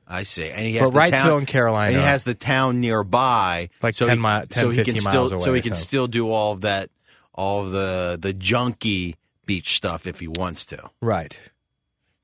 [0.08, 0.48] I see.
[0.50, 3.70] And he has But the Wrightsville town, and Carolina- and he has the town nearby,
[3.82, 5.62] Like so 10 he, mi- 10, so he 15 can miles still, away so he
[5.62, 5.80] can so.
[5.82, 6.90] still do all of that,
[7.34, 9.14] all of the the junky
[9.46, 10.90] beach stuff if he wants to.
[11.00, 11.38] Right.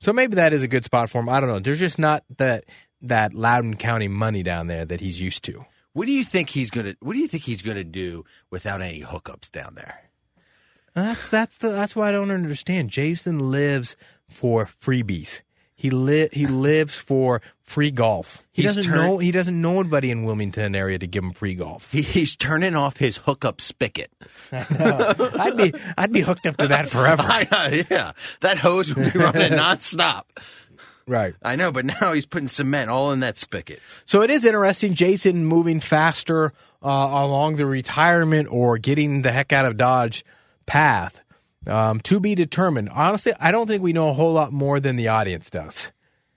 [0.01, 1.29] So maybe that is a good spot for him.
[1.29, 1.59] I don't know.
[1.59, 2.65] There's just not that
[3.01, 5.65] that Loudoun County money down there that he's used to.
[5.93, 6.95] What do you think he's gonna?
[6.99, 10.09] What do you think he's gonna do without any hookups down there?
[10.93, 12.89] That's that's the that's why I don't understand.
[12.91, 13.95] Jason lives
[14.29, 15.41] for freebies.
[15.75, 18.41] He li- he lives for free golf.
[18.51, 21.31] He He's doesn't turned- know he doesn't know anybody in Wilmington area to give him
[21.31, 21.89] free golf.
[21.91, 24.11] He, he's turning off his hookup spigot.
[24.51, 27.23] I'd be I'd be hooked up to that forever.
[27.25, 28.11] I- yeah,
[28.41, 30.23] that hose would be running nonstop.
[31.07, 31.33] right.
[31.41, 33.79] I know, but now he's putting cement all in that spigot.
[34.05, 36.51] So it is interesting, Jason moving faster
[36.83, 40.25] uh, along the retirement or getting the heck out of Dodge
[40.65, 41.21] path.
[41.67, 42.89] Um, to be determined.
[42.89, 45.91] Honestly, I don't think we know a whole lot more than the audience does.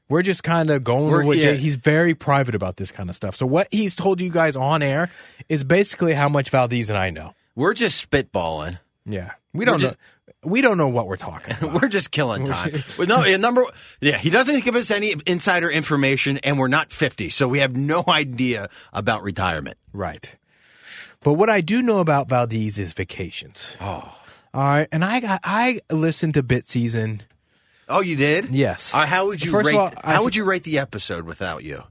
[0.09, 1.53] We're just kind of going We're- with yeah.
[1.53, 3.37] He's very private about this kind of stuff.
[3.37, 5.11] So what he's told you guys on air
[5.49, 7.35] is basically how much Valdez and I know.
[7.55, 8.79] We're just spitballing.
[9.07, 9.99] Yeah, we don't just- know.
[10.45, 11.81] We don't know what we're talking about.
[11.81, 12.83] We're just killing time.
[12.99, 13.65] No, yeah, number
[14.01, 17.77] yeah, he doesn't give us any insider information, and we're not fifty, so we have
[17.77, 19.79] no idea about retirement.
[19.93, 20.37] Right.
[21.23, 23.77] But what I do know about Valdez is vacations.
[23.81, 24.17] Oh.
[24.55, 27.23] All right, and I got I listened to Bit Season.
[27.88, 28.55] Oh, you did?
[28.55, 28.93] Yes.
[28.95, 29.77] Uh, how would you First rate?
[29.77, 31.83] all, how should- would you rate the episode without you?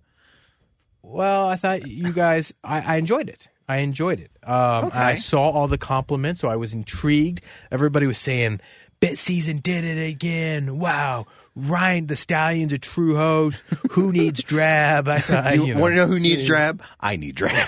[1.01, 3.47] Well, I thought you guys I, I enjoyed it.
[3.67, 4.31] I enjoyed it.
[4.43, 4.97] Um, Okay.
[4.99, 7.41] I saw all the compliments, so I was intrigued.
[7.71, 8.59] Everybody was saying,
[8.99, 10.77] "Bit Season did it again!
[10.77, 13.61] Wow, Ryan the Stallion's a true host.
[13.91, 15.49] Who needs drab?" I saw.
[15.51, 15.81] You, You, know.
[15.81, 16.81] want to know who needs drab?
[16.99, 17.67] I need drab.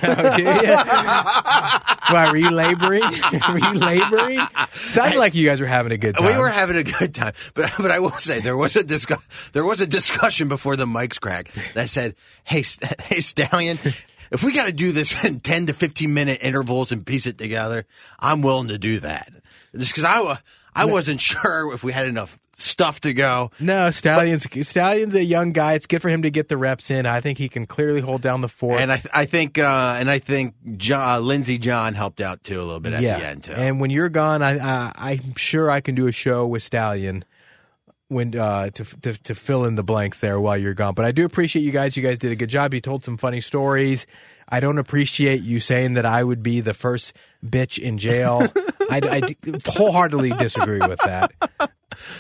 [2.10, 3.02] Why were you laboring?
[3.50, 4.40] were you laboring?
[4.74, 6.26] Sounded like you guys were having a good time.
[6.28, 9.22] We were having a good time, but but I will say there was a discuss
[9.54, 11.58] there was a discussion before the mics cracked.
[11.76, 13.80] I said, "Hey, St- hey, Stallion,
[14.32, 17.38] if we got to do this in ten to fifteen minute intervals and piece it
[17.38, 17.86] together,
[18.20, 19.30] I'm willing to do that."
[19.76, 20.38] Just because I
[20.76, 23.52] I wasn't sure if we had enough stuff to go.
[23.60, 25.74] No, Stallion's Stallion's a young guy.
[25.74, 27.06] It's good for him to get the reps in.
[27.06, 28.80] I think he can clearly hold down the fort.
[28.80, 32.44] And I, th- I think, uh, and I think John, uh, Lindsey John helped out
[32.44, 33.20] too a little bit at yeah.
[33.20, 33.54] the end too.
[33.54, 37.26] And when you're gone, I, I I'm sure I can do a show with Stallion
[38.08, 40.94] when uh, to, to to fill in the blanks there while you're gone.
[40.94, 41.98] But I do appreciate you guys.
[41.98, 42.74] You guys did a good job.
[42.74, 44.06] You told some funny stories.
[44.48, 48.42] I don't appreciate you saying that I would be the first bitch in jail.
[48.90, 49.36] I, I
[49.66, 51.32] wholeheartedly disagree with that.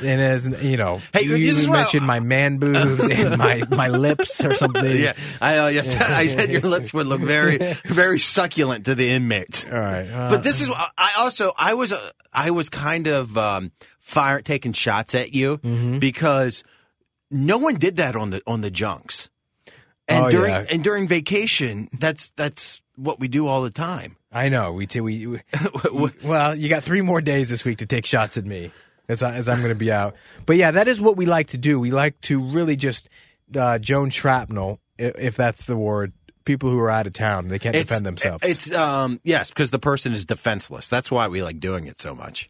[0.03, 4.43] And as you know, Hey, you, you mentioned my man boobs and my, my lips
[4.43, 4.95] or something.
[4.95, 9.09] yeah, I, uh, yes, I said your lips would look very, very succulent to the
[9.12, 9.65] inmates.
[9.65, 10.07] All right.
[10.09, 14.41] Uh, But this is I also I was uh, I was kind of um, fire
[14.41, 15.99] taking shots at you Mm-hmm.
[15.99, 16.63] because
[17.31, 19.29] no one did that on the on the junks.
[20.07, 20.65] And Oh, during yeah.
[20.69, 24.17] and during vacation, that's that's what we do all the time.
[24.31, 24.73] I know.
[24.73, 25.41] We, t- we, we
[26.23, 28.71] well, you got three more days this week to take shots at me
[29.09, 30.15] as, I, as I'm going to be out.
[30.45, 31.79] But yeah, that is what we like to do.
[31.79, 33.09] We like to really just
[33.57, 36.13] uh, Joan shrapnel, if, if that's the word.
[36.45, 38.43] People who are out of town, they can't defend themselves.
[38.43, 40.89] It's um yes, because the person is defenseless.
[40.89, 42.49] That's why we like doing it so much.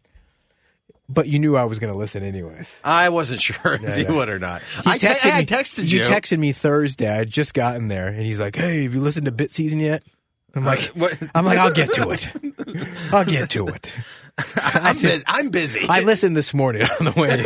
[1.08, 2.68] but you knew I was going to listen anyways.
[2.82, 4.10] I wasn't sure if you yeah.
[4.12, 4.62] would or not.
[4.84, 5.98] I, te- texted I texted you.
[6.00, 7.08] You texted me Thursday.
[7.08, 9.78] I had just gotten there, and he's like, "Hey, have you listened to Bit Season
[9.78, 10.02] yet?"
[10.56, 12.32] I'm like, what- "I'm like, I'll get to it.
[13.12, 13.94] I'll get to it."
[14.56, 15.24] I'm, busy.
[15.26, 15.86] I'm busy.
[15.88, 17.38] I listened this morning on the way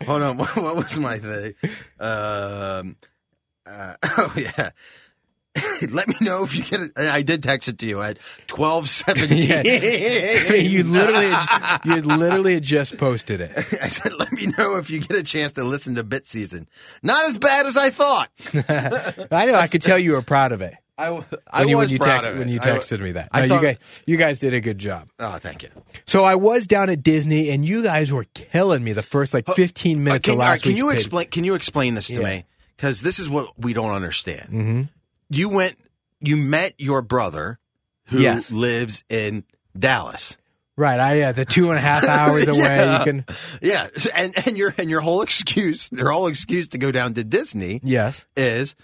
[0.00, 0.06] in.
[0.06, 0.36] Hold on.
[0.36, 1.54] What, what was my thing?
[2.00, 2.96] Um,
[3.66, 4.70] uh, oh yeah.
[5.90, 6.92] Let me know if you get it.
[6.96, 9.38] I did text it to you at twelve seventeen.
[9.66, 11.30] you literally,
[11.84, 13.52] you literally had just posted it.
[13.80, 16.68] I said, "Let me know if you get a chance to listen to Bit Season."
[17.02, 18.30] Not as bad as I thought.
[18.54, 19.56] I know.
[19.56, 21.06] I could tell you were proud of it I,
[21.50, 22.38] I when you, was when you, proud text, of it.
[22.38, 23.28] when you I texted me that.
[23.32, 25.08] I thought- you guys, you guys did a good job.
[25.18, 25.70] Oh, thank you.
[26.06, 29.46] So I was down at Disney, and you guys were killing me the first like
[29.54, 31.26] 15 Uh, minutes can, of last can you explain?
[31.28, 32.20] Can you explain this to Yeah.
[32.20, 32.44] me?
[32.76, 34.48] Because this is what we don't understand.
[34.50, 34.82] Mm-hmm.
[35.30, 35.76] You went.
[36.20, 37.58] You met your brother,
[38.06, 38.50] who Yes.
[38.52, 39.44] lives in
[39.78, 40.36] Dallas.
[40.76, 42.58] Right, I uh, the two and a half hours away.
[42.60, 42.98] Yeah.
[42.98, 43.24] You can
[43.60, 47.24] Yeah, and and your and your whole excuse, your whole excuse to go down to
[47.24, 48.74] Disney yes, is,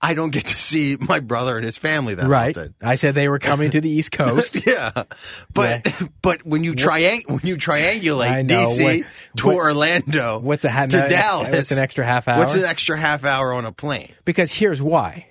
[0.00, 2.56] I don't get to see my brother and his family that right.
[2.56, 2.74] often.
[2.80, 4.64] I said they were coming to the East Coast.
[4.66, 5.04] Yeah,
[5.52, 5.86] but
[6.22, 8.62] but when you triang when you triangulate know.
[8.64, 9.06] DC What-
[9.38, 11.50] to what- Orlando, What's a to no, Dallas?
[11.50, 12.38] What's an extra half hour?
[12.38, 14.12] What's an extra half hour on a plane?
[14.24, 15.26] Because here's why.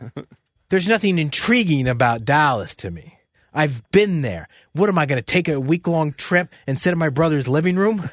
[0.68, 3.18] There's nothing intriguing about Dallas to me.
[3.52, 4.48] I've been there.
[4.72, 7.46] What am I going to take a week long trip and sit in my brother's
[7.46, 8.10] living room?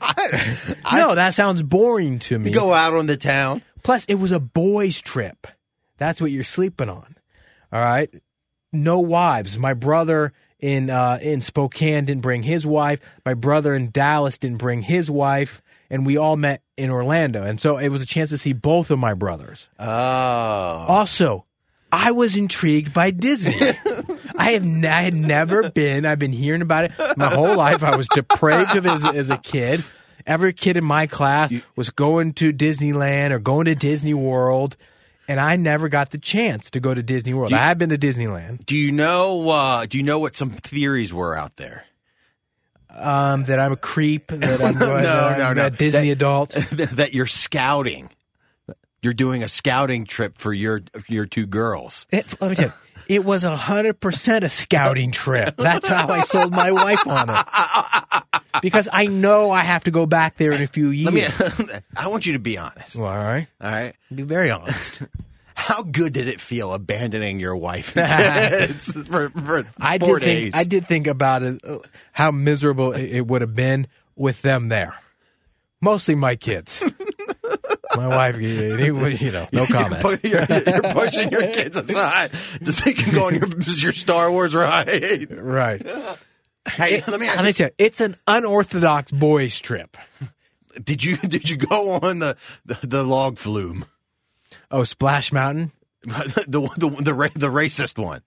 [0.00, 2.50] i no, that sounds boring to me.
[2.50, 3.62] You go out on the town.
[3.82, 5.46] Plus, it was a boys' trip.
[5.98, 7.16] That's what you're sleeping on.
[7.72, 8.10] All right.
[8.72, 9.58] No wives.
[9.58, 13.00] My brother in uh, in Spokane didn't bring his wife.
[13.24, 17.42] My brother in Dallas didn't bring his wife, and we all met in Orlando.
[17.42, 19.68] And so it was a chance to see both of my brothers.
[19.78, 21.44] Oh, Also,
[21.90, 23.54] I was intrigued by Disney.
[24.36, 26.06] I have n- I had never been.
[26.06, 27.82] I've been hearing about it my whole life.
[27.82, 29.84] I was depraved of it as, as a kid.
[30.26, 34.76] Every kid in my class was going to Disneyland or going to Disney World,
[35.28, 37.50] and I never got the chance to go to Disney World.
[37.50, 38.64] You- I have been to Disneyland.
[38.66, 39.48] Do you know?
[39.48, 41.84] Uh, do you know what some theories were out there?
[42.94, 44.26] Um, that I'm a creep.
[44.28, 45.66] That I'm, that I'm no, no.
[45.66, 46.50] a Disney That- adult.
[46.72, 48.10] that you're scouting.
[49.00, 52.06] You're doing a scouting trip for your your two girls.
[52.10, 52.72] It, let me tell you,
[53.12, 55.56] it was a hundred percent a scouting trip.
[55.58, 58.42] That's how I sold my wife on it.
[58.62, 61.12] Because I know I have to go back there in a few years.
[61.38, 61.74] Let me.
[61.96, 62.96] I want you to be honest.
[62.98, 63.94] all right, All right.
[64.14, 65.02] be very honest.
[65.54, 70.42] How good did it feel abandoning your wife for, for I four did days?
[70.52, 71.78] think I did think about it, uh,
[72.12, 74.94] how miserable it would have been with them there.
[75.82, 76.82] Mostly my kids.
[77.96, 80.02] My wife, it, it you know, no comment.
[80.22, 82.30] You're, you're pushing your kids aside
[82.62, 85.30] just so you can go on your your Star Wars ride.
[85.30, 85.86] Right.
[86.68, 89.96] Hey, let me ask you, it's an unorthodox boys trip.
[90.82, 93.84] did you did you go on the the, the log flume,
[94.70, 95.72] Oh, Splash Mountain.
[96.04, 98.22] the the the, the racist one?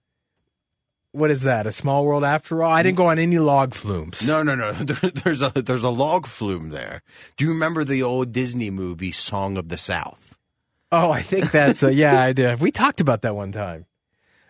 [1.16, 1.66] What is that?
[1.66, 2.70] A small world after all?
[2.70, 4.26] I didn't go on any log flumes.
[4.26, 4.72] No, no, no.
[4.86, 7.02] There, there's a there's a log flume there.
[7.38, 10.34] Do you remember the old Disney movie Song of the South?
[10.92, 12.60] Oh, I think that's a, yeah, I did.
[12.66, 13.86] We talked about that one time.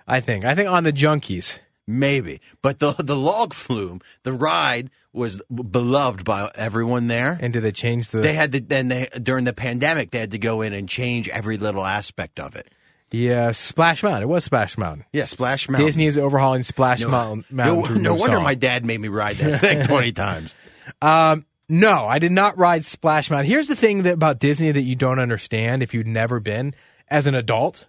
[0.09, 0.45] I think.
[0.45, 1.61] I think on the junkies.
[1.87, 7.39] Maybe, but the the log flume, the ride was beloved by everyone there.
[7.41, 10.33] And did they change the They had to then they during the pandemic they had
[10.33, 12.69] to go in and change every little aspect of it.
[13.17, 14.23] Yeah, Splash Mountain.
[14.23, 15.05] It was Splash Mountain.
[15.13, 15.87] Yeah, Splash Mountain.
[15.87, 17.45] Disney is overhauling Splash Mountain.
[17.51, 18.45] Mountain No, no wonder song.
[18.45, 20.55] my dad made me ride that thing twenty times.
[21.01, 23.51] Um, no, I did not ride Splash Mountain.
[23.51, 26.75] Here's the thing that, about Disney that you don't understand if you've never been
[27.09, 27.87] as an adult.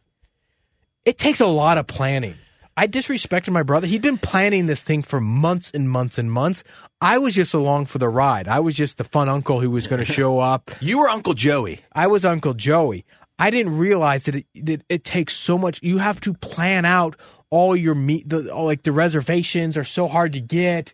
[1.05, 2.35] It takes a lot of planning.
[2.75, 3.87] I disrespected my brother.
[3.87, 6.63] He'd been planning this thing for months and months and months.
[7.01, 8.47] I was just along for the ride.
[8.47, 10.69] I was just the fun uncle who was going to show up.
[10.79, 11.79] You were Uncle Joey.
[11.91, 13.05] I was Uncle Joey.
[13.39, 15.81] I didn't realize that it, that it takes so much.
[15.83, 17.15] You have to plan out
[17.49, 18.27] all your meet.
[18.27, 20.93] The all, like the reservations are so hard to get,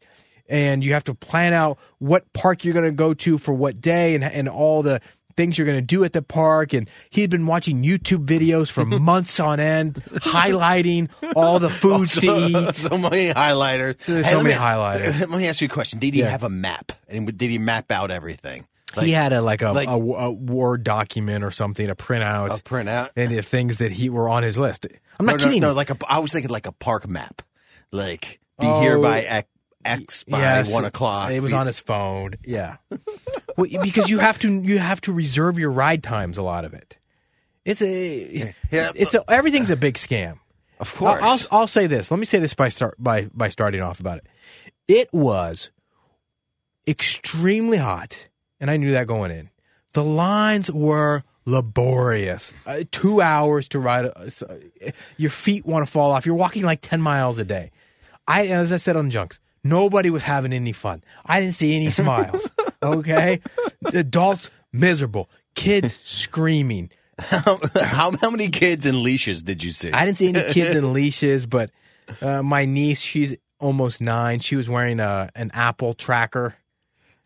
[0.50, 3.80] and you have to plan out what park you're going to go to for what
[3.82, 5.00] day, and and all the
[5.36, 6.74] things you're going to do at the park.
[6.74, 12.48] And he'd been watching YouTube videos for months on end, highlighting all the foods to
[12.48, 12.76] eat.
[12.76, 13.98] so many highlighters.
[14.06, 15.20] There's Hey, so many me- highlighters.
[15.30, 15.98] Let me ask you a question.
[16.00, 16.30] Did he Yeah.
[16.30, 16.92] have a map?
[17.08, 18.68] And did he map out everything?
[19.02, 22.64] He had a like a, like- a, a word document or something, a printout, A
[22.64, 23.10] printout?
[23.16, 24.86] and the things that he were on his list.
[25.20, 25.62] I'm not no, kidding.
[25.62, 27.42] No, no, like a, I was thinking like a park map.
[27.92, 29.50] Like be oh, here Oh, by X,
[29.86, 31.32] X by Yes, one o'clock.
[31.32, 32.34] It was Be- on his phone.
[32.44, 32.78] Yeah,
[33.58, 36.38] well, because you have to you have to reserve your ride times.
[36.38, 36.98] A lot of it.
[37.66, 40.40] It's a Yeah, it's a, everything's a big scam.
[40.80, 41.22] Of course.
[41.22, 42.12] I'll, I'll I'll say this.
[42.12, 44.28] Let me say this by start by by starting off about it.
[44.88, 45.70] It was
[46.88, 48.28] extremely hot,
[48.64, 49.50] and I knew that going in.
[49.92, 52.54] The lines were laborious.
[52.66, 54.06] Uh, two hours to ride.
[54.06, 54.58] A, so-
[55.18, 56.26] your feet want to fall off.
[56.26, 57.72] You're walking like ten miles a day.
[58.26, 61.04] I, as I said on Junks, nobody was having any fun.
[61.26, 62.50] I didn't see any smiles.
[62.84, 63.40] Okay,
[63.80, 66.90] the adults miserable, kids screaming.
[67.18, 69.90] how, how many kids in leashes did you see?
[69.94, 71.70] I didn't see any kids in leashes, but
[72.22, 74.42] uh, my niece, she's almost nine.
[74.42, 76.56] She was wearing a an Apple tracker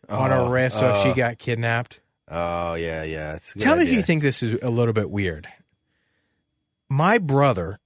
[0.09, 1.13] on her Oh, wrist, so she oh.
[1.13, 1.99] got kidnapped.
[2.29, 3.35] oh yeah, yeah.
[3.35, 5.47] it's a good Tell me if you think this is a little bit weird.
[6.89, 7.79] My brother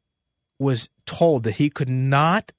[0.59, 2.51] was told that he could not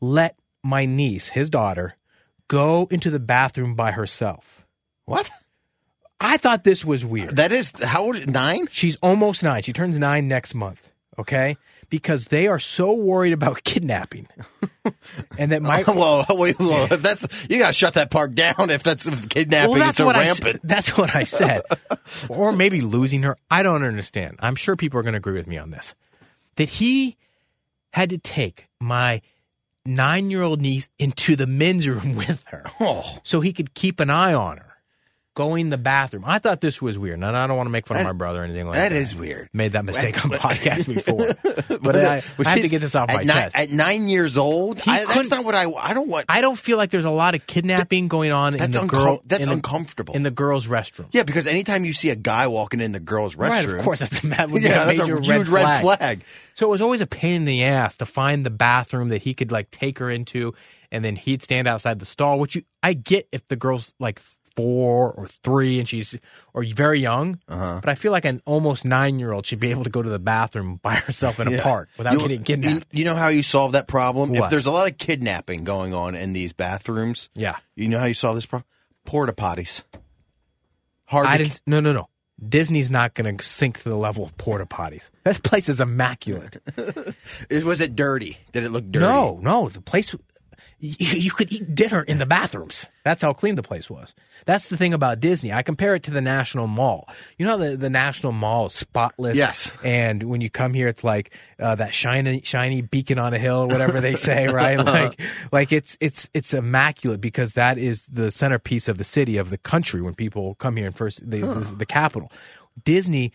[0.00, 1.94] let my niece, his daughter,
[2.48, 4.66] go into the bathroom by herself.
[5.04, 5.30] what?
[6.20, 7.36] I thought this was weird.
[7.36, 8.26] That is how old?
[8.26, 8.68] Nine?
[8.70, 9.62] She's almost nine.
[9.62, 10.80] She turns nine next month.
[11.18, 11.56] Okay,
[11.90, 14.28] because they are so worried about kidnapping,
[15.38, 18.70] and that my Whoa, wait, whoa, if that's you got to shut that park down.
[18.70, 20.56] If that's if kidnapping well, is that's so what I rampant.
[20.56, 21.62] s- that's what I said,
[22.28, 23.36] or maybe losing her.
[23.50, 24.36] I don't understand.
[24.40, 25.94] I'm sure people are going to agree with me on this.
[26.56, 27.16] That he
[27.90, 29.22] had to take my
[29.84, 33.18] nine year old niece into the men's room with her, Oh.
[33.22, 34.65] so he could keep an eye on her
[35.36, 36.24] going to the bathroom.
[36.26, 38.40] I thought this was weird, and I don't want to make fun of my brother
[38.40, 38.96] or anything like that that.
[38.96, 39.48] is weird.
[39.52, 43.06] Made that mistake on podcast before, but I, But I have to get this off
[43.08, 43.54] my nine, chest.
[43.56, 45.70] At nine years old, I, that's couldn't- what I.
[45.70, 46.24] I don't want.
[46.28, 49.22] I don't feel like there's a lot of kidnapping going on in the uncom- girl.
[49.26, 50.14] that's in the- uncomfortable.
[50.16, 51.06] in the girls' restroom.
[51.12, 54.00] yeah, because anytime you see a guy walking in the girls' restroom, Right, of course,
[54.00, 56.24] that's a, that yeah, a that's major a huge red flag.
[56.54, 59.34] So it was always a pain in the ass to find the bathroom that he
[59.34, 60.54] could like take her into,
[60.90, 62.38] and then he'd stand outside the stall.
[62.38, 64.18] Which you, I get if the girl's like
[64.56, 66.16] four or three, and she's
[66.54, 67.38] or very young.
[67.48, 67.78] Uh-huh.
[67.82, 70.08] But I feel like an almost nine year old should be able to go to
[70.08, 71.62] the bathroom by herself in a Yeah.
[71.62, 72.86] park without You- getting You, kidnapped.
[72.92, 74.34] you know how you solve that problem?
[74.34, 78.06] If there's a lot of kidnapping going on in these bathrooms, yeah, you know how
[78.06, 78.66] you solve this problem?
[79.04, 79.82] Porta potties.
[81.04, 81.26] Hard.
[81.26, 81.60] I didn't.
[81.66, 82.08] No, no, no.
[82.46, 85.08] Disney's not going to sink to the level of porta potties.
[85.24, 86.56] This place is immaculate.
[87.48, 88.38] It- Was it dirty?
[88.52, 89.06] Did it look dirty?
[89.06, 90.14] No, no, the place.
[90.78, 92.86] You, could eat dinner in the bathrooms.
[93.02, 94.14] That's how clean the place was.
[94.44, 95.50] That's the thing about Disney.
[95.50, 97.08] I compare it to the National Mall.
[97.38, 99.36] You know, the, the National Mall is spotless.
[99.38, 99.72] Yes.
[99.82, 103.62] And when you come here, it's like uh, that shiny, shiny beacon on a hill,
[103.62, 104.78] or whatever they say, right?
[104.78, 105.18] Like,
[105.50, 109.58] like it's it's it's immaculate because that is the centerpiece of the city of the
[109.58, 110.02] country.
[110.02, 112.30] When people come here and first, the, the, the capital,
[112.84, 113.32] Disney.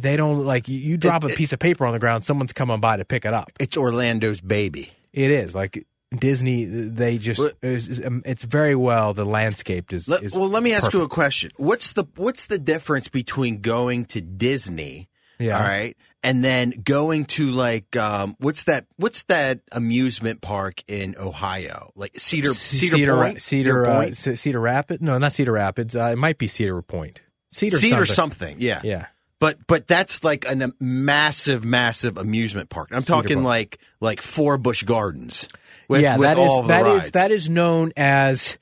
[0.00, 2.78] They don't like you, you drop a piece of paper on the ground, someone's coming
[2.78, 3.50] by to pick it up.
[3.58, 4.92] It's Orlando's baby.
[5.12, 5.84] It is like
[6.16, 6.64] Disney.
[6.64, 9.14] They just Let- it's, it's very well.
[9.14, 10.08] The landscape is.
[10.08, 11.50] Is well, let me ask you a question.
[11.56, 15.58] What's the what's the difference between going to Disney, Yeah.
[15.58, 21.14] all right, and then going to like um, what's that what's that amusement park in
[21.18, 25.02] Ohio, like Cedar Cedar, Ra- Point, Cedar, uh, Point, C- Cedar Rapids.
[25.02, 25.94] No, not Cedar Rapids.
[25.94, 27.20] Uh, it might be Cedar Point.
[27.52, 28.48] Cedar, Cedar something.
[28.48, 28.60] something.
[28.60, 29.06] Yeah, Yeah.
[29.40, 32.88] But but that's like a massive massive amusement park.
[32.92, 35.48] I'm talking like like four Busch Gardens.
[35.88, 37.10] With, yeah, with that is that is rides.
[37.12, 38.58] that is known as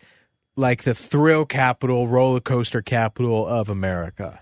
[0.54, 4.40] like the thrill capital, roller coaster capital of America,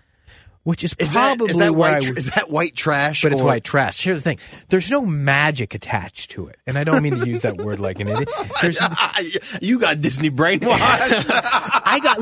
[0.64, 2.08] which is Is probably is that white?
[2.08, 3.22] Would is that white trash?
[3.22, 4.02] but it's white trash.
[4.02, 4.38] Here's the thing:
[4.70, 8.00] there's no magic attached to it, and I don't mean to use that word like
[8.00, 8.28] an idiot.
[9.62, 10.70] You got Disney brainwashed.
[11.30, 12.18] I got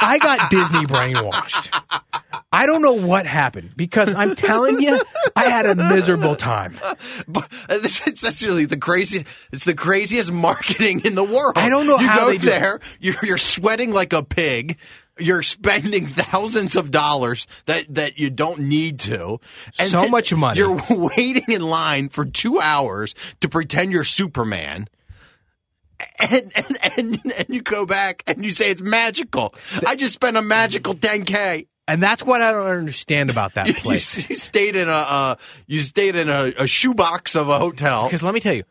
[0.00, 1.82] I got Disney brainwashed.
[2.52, 5.02] I don't know what happened because I'm telling you,
[5.34, 6.78] I had a miserable time.
[7.28, 9.26] But uh, this is essentially the craziest.
[9.52, 11.54] It's the craziest marketing in the world.
[11.56, 12.80] I don't know you how go there.
[13.00, 14.78] You're, you're sweating like a pig.
[15.18, 19.40] You're spending thousands of dollars that that you don't need to.
[19.78, 20.58] And So much money.
[20.58, 24.88] You're waiting in line for two hours to pretend you're Superman.
[26.18, 29.54] And, and and and you go back and you say it's magical.
[29.86, 31.66] I just spent a magical 10k.
[31.88, 34.28] And that's what I don't understand about that You, place.
[34.28, 35.36] you stayed in a uh,
[35.66, 38.04] you stayed in a, a shoebox of a hotel.
[38.04, 38.64] Because let me tell you,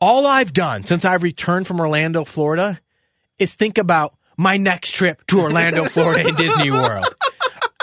[0.00, 2.78] all I've done since I've returned from Orlando, Florida,
[3.38, 7.04] is think about my next trip to Orlando, Florida, and Disney World.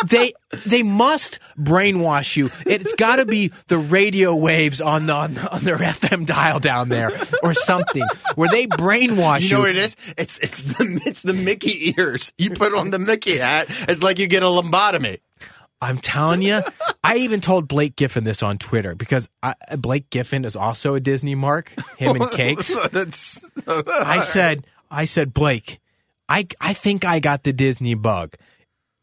[0.07, 0.33] They
[0.65, 2.49] they must brainwash you.
[2.65, 6.89] It's got to be the radio waves on the, on, on their FM dial down
[6.89, 9.47] there or something where they brainwash you.
[9.47, 9.95] You know what it is?
[10.17, 12.33] It's it's the it's the Mickey ears.
[12.37, 13.67] You put on the Mickey hat.
[13.87, 15.19] It's like you get a lobotomy.
[15.81, 16.61] I'm telling you,
[17.03, 20.99] I even told Blake Giffen this on Twitter because I, Blake Giffen is also a
[20.99, 21.71] Disney mark.
[21.97, 22.75] Him and Cakes.
[23.67, 25.79] I said, I said, Blake,
[26.27, 28.35] I I think I got the Disney bug.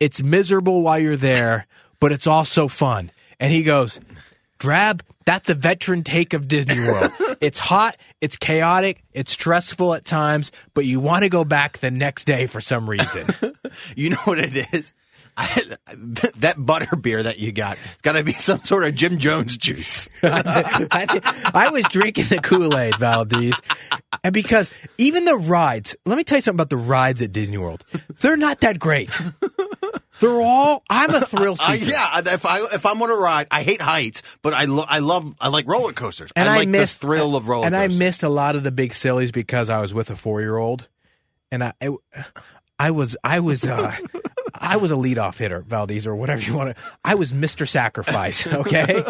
[0.00, 1.66] It's miserable while you're there,
[2.00, 3.12] but it's also fun.
[3.38, 4.00] And he goes,
[4.58, 7.12] Drab, that's a veteran take of Disney World.
[7.40, 11.90] it's hot, it's chaotic, it's stressful at times, but you want to go back the
[11.90, 13.26] next day for some reason.
[13.96, 14.92] you know what it is.
[15.36, 15.62] I,
[16.36, 19.56] that butter beer that you got, it's got to be some sort of Jim Jones
[19.56, 20.08] juice.
[20.22, 23.60] I, I was drinking the Kool Aid, Valdez,
[24.22, 25.96] and because even the rides.
[26.04, 27.84] Let me tell you something about the rides at Disney World.
[28.20, 29.10] They're not that great.
[30.20, 30.84] They're all.
[30.88, 31.90] I'm a thrill Uh, seeker.
[31.90, 35.00] yeah, if I if I'm on a ride, I hate heights, but I lo- I
[35.00, 36.30] love I like roller coasters.
[36.36, 38.62] and I I, like missed the thrill of roller and I missed a lot of
[38.62, 40.86] the big sillies because I was with a four year old,
[41.50, 41.88] and I, I,
[42.78, 43.96] I was I was uh,
[44.62, 46.82] I was a leadoff hitter, Valdez, or whatever you want to.
[47.04, 48.46] I was Mister Sacrifice.
[48.52, 49.02] Okay,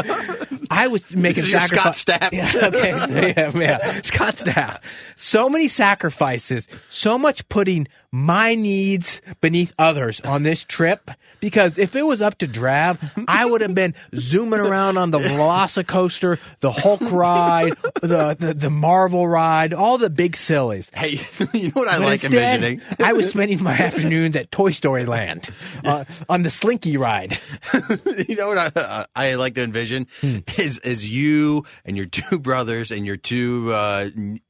[0.73, 1.61] I was making You're.
[1.61, 2.33] Scott Staff.
[2.33, 2.91] Yeah, okay,
[3.37, 4.81] yeah, yeah, Scott Staff.
[5.17, 11.11] So many sacrifices, so much putting my needs beneath others on this trip.
[11.41, 15.19] Because if it was up to Drab, I would have been zooming around on the
[15.19, 20.91] Velocicoaster, the Hulk ride, the, the the Marvel ride, all the big sillies.
[20.95, 21.21] Hey,
[21.53, 22.81] you know what I But like instead, envisioning?
[23.01, 25.51] I was spending my afternoons at Toy Story Land
[25.85, 27.39] uh, on the Slinky ride.
[28.29, 30.39] you know what I, uh, I like to envision Hmm.
[30.63, 34.41] Is is you and your two brothers and your two uh, n-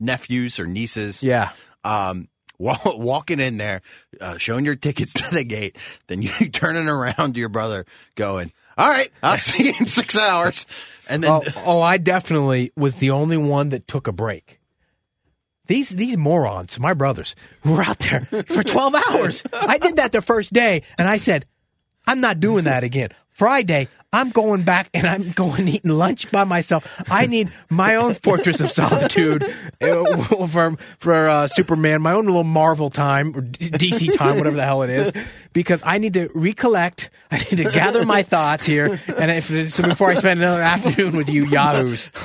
[0.00, 1.22] nephews or nieces.
[1.22, 1.50] Yeah.
[1.84, 3.82] Um, walking in there,
[4.20, 5.76] uh, showing your tickets to the gate,
[6.08, 10.16] then you turning around to your brother, going, "All right, I'll see you in six
[10.16, 10.66] hours,"
[11.08, 14.60] and then Oh, oh, I definitely was the only one that took a break.
[15.66, 19.42] These these morons, my brothers, were out there for 12 hours.
[19.52, 21.44] I did that the first day, and I said,
[22.06, 23.10] I'm not doing that again.
[23.38, 26.92] Friday, I'm going back and I'm going eating lunch by myself.
[27.08, 29.44] I need my own fortress of solitude
[29.80, 34.64] uh, for for uh, Superman, my own little Marvel time or DC time, whatever the
[34.64, 35.12] hell it is,
[35.52, 37.10] because I need to recollect.
[37.30, 41.16] I need to gather my thoughts here, and if, so before I spend another afternoon
[41.16, 42.10] with you yahoos.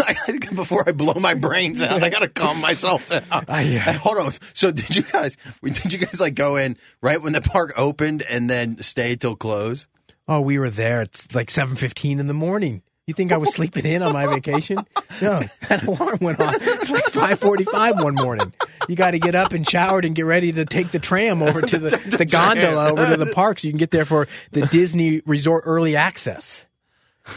[0.53, 3.23] Before I blow my brains out, I gotta calm myself down.
[3.31, 3.91] I- yeah.
[3.93, 4.33] Hold on.
[4.53, 5.35] So did you guys?
[5.63, 9.35] Did you guys like go in right when the park opened and then stay till
[9.35, 9.87] close?
[10.27, 11.01] Oh, we were there.
[11.01, 12.81] It's like seven fifteen in the morning.
[13.05, 14.77] You think I was sleeping in on my vacation?
[15.21, 16.55] No, that alarm went off.
[16.61, 18.53] It's like five forty-five one morning.
[18.87, 21.61] You got to get up and showered and get ready to take the tram over
[21.61, 24.65] to the, the gondola over to the park so you can get there for the
[24.67, 26.65] Disney Resort early access.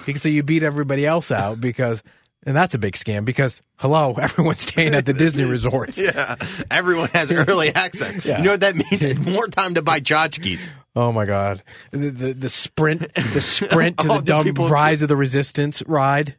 [0.04, 2.02] Because so you beat everybody else out because,
[2.44, 5.98] and that's a big scam because hello, everyone's staying at the Disney resorts.
[5.98, 6.36] Yeah,
[6.70, 8.24] everyone has early access.
[8.24, 8.38] Yeah.
[8.38, 9.02] You know what that means?
[9.02, 10.68] It's more time to buy tchotchkes.
[10.96, 15.08] Oh my god, the the, the sprint, the sprint to the the dumb Rise of
[15.08, 16.36] the Resistance ride.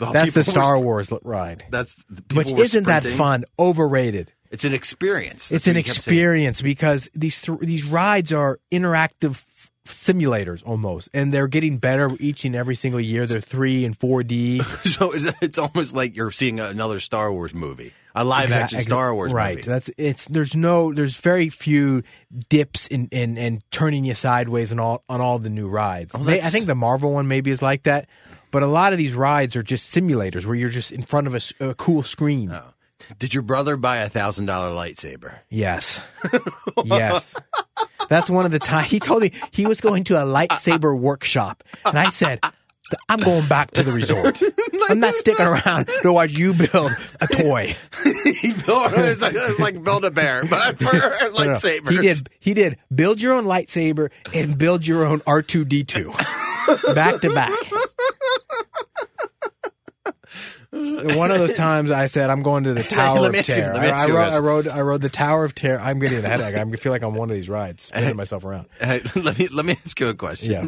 [0.00, 1.64] Well, That's the people were- Star Wars ride.
[1.70, 3.44] That's the Which isn't that fun?
[3.58, 4.32] Overrated.
[4.50, 5.50] It's an experience.
[5.52, 5.84] it's an saying.
[5.84, 12.10] experience because these th- these rides are interactive f- simulators almost, and they're getting better
[12.20, 13.26] each and every single year.
[13.26, 14.60] They're three and four D.
[14.84, 19.32] So it's almost like you're seeing another Star Wars movie, a live action Star Wars
[19.32, 19.56] right?
[19.56, 19.68] movie.
[19.68, 20.26] That's it's.
[20.26, 20.92] There's no.
[20.92, 22.02] There's very few
[22.48, 26.14] dips in and and turning you sideways on all on all the new rides.
[26.14, 28.08] Oh, May- I Oh, think the Marvel one maybe is like that.
[28.50, 31.34] But a lot of these rides are just simulators where you're just in front of
[31.60, 32.52] a cool screen.
[32.52, 32.62] Oh.
[33.18, 35.34] Did your brother buy a thousand dollar lightsaber?
[35.50, 36.00] Yes.
[36.84, 37.34] yes.
[38.08, 41.64] That's one of the times he told me he was going to a lightsaber workshop.
[41.84, 42.40] And I said,
[43.08, 44.40] I'm going back to the resort.
[44.90, 47.74] I'm not sticking around to watch you build a toy.
[48.40, 51.90] he built it's like, it's like build a bear, but for lightsabers.
[51.90, 52.28] He did.
[52.40, 52.78] He did.
[52.94, 56.12] Build your own lightsaber and build your own R two D two,
[56.94, 57.52] back to back.
[60.70, 63.76] One of those times I said I'm going to the Tower of ask you- Terror.
[63.76, 64.32] I, I rode.
[64.32, 64.68] I rode.
[64.68, 65.78] I rode the Tower of Terror.
[65.78, 66.56] I'm getting a headache.
[66.56, 68.66] I feel like I'm one of these rides, spinning myself around.
[68.80, 70.50] Hey, let me let me ask you a question.
[70.50, 70.66] Yeah.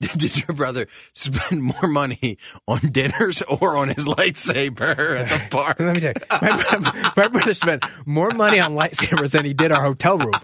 [0.16, 2.38] Did, your brother spend more money
[2.68, 5.80] on dinners or on his lightsaber at the park?
[5.80, 9.72] Let me tell you, my, my, brother spent more money on lightsabers than he did
[9.72, 10.34] our hotel room.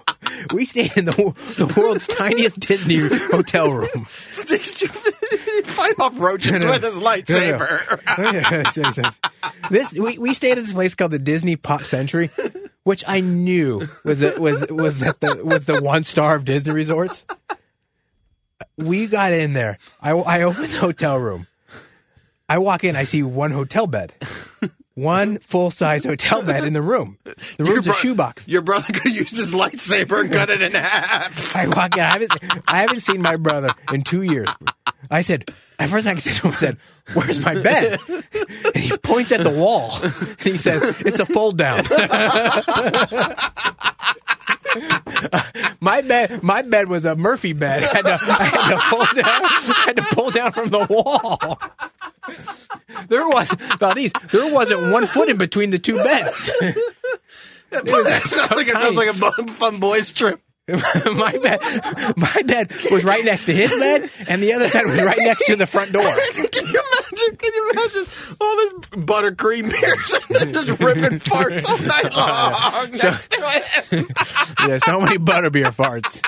[0.53, 4.09] We stayed in the the world's tiniest Disney hotel room.
[4.47, 8.01] Did you fight off roaches with his lightsaber?
[9.71, 12.31] this we, we stayed at this place called the Disney Pop Century,
[12.83, 16.73] which I knew was it was was that the was the one star of Disney
[16.73, 17.25] resorts.
[18.77, 19.79] We got in there.
[20.01, 21.47] I, I opened the hotel room.
[22.49, 22.97] I walk in.
[22.97, 24.13] I see one hotel bed,
[24.95, 27.19] one full size hotel bed in the room.
[27.25, 28.47] The room's a shoebox.
[28.47, 31.57] Your brother could have used his lightsaber and cut it in half.
[31.57, 32.03] I walk in.
[32.03, 32.33] I haven't,
[32.69, 34.49] I haven't seen my brother in two years.
[35.11, 36.77] I said, at first I said to him, I said,
[37.15, 37.99] where's my bed?
[38.09, 39.99] And he points at the wall.
[40.03, 41.85] And he says, it's a fold down.
[45.81, 47.85] my bed, my bed was a Murphy bed.
[47.85, 50.87] I had to, I had to pull down, I had to pull down from the
[50.89, 51.61] wall.
[53.09, 56.51] There was, Valdez, there wasn't one foot in between the two beds.
[56.61, 57.89] It
[58.29, 60.41] sounds like, it sounds like a fun boys trip.
[60.69, 61.61] my bed,
[62.17, 65.45] my bed was right next to his bed, and the other bed was right next
[65.45, 66.03] to the front door.
[66.35, 67.37] Can you imagine?
[67.37, 68.07] Can you imagine
[68.41, 74.07] all this buttercream beers and then just ripping farts all night long next to it?
[74.67, 76.23] Yeah, so many butterbeer farts.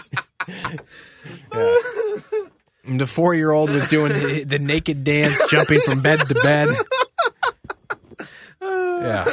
[1.54, 1.74] Yeah.
[2.84, 6.76] And the four-year-old was doing the, the naked dance, jumping from bed to bed.
[8.60, 9.24] Yeah,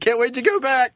[0.00, 0.94] Can't wait to go back.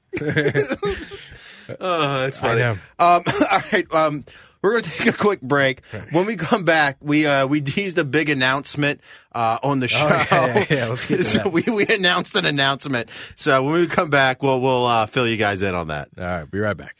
[1.80, 2.60] Oh, that's funny.
[2.60, 2.72] know.
[2.98, 3.86] Um, all right.
[3.92, 4.24] Um,
[4.62, 5.84] we're going to take a quick break.
[6.10, 9.02] When we come back, we uh, we teased a big announcement
[9.32, 10.06] uh, on the show.
[10.08, 10.88] Oh, yeah, yeah, yeah.
[10.88, 11.52] Let's get to so that.
[11.52, 13.10] we, we announced an announcement.
[13.36, 16.08] So when we come back, we'll we'll uh, fill you guys in on that.
[16.16, 16.96] all right, be right back.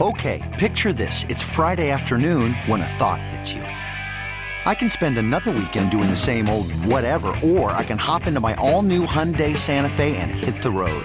[0.00, 1.26] Okay, picture this.
[1.28, 3.60] It's Friday afternoon when a thought hits you.
[3.60, 8.40] I can spend another weekend doing the same old whatever, or I can hop into
[8.40, 11.04] my all new Hyundai Santa Fe and hit the road.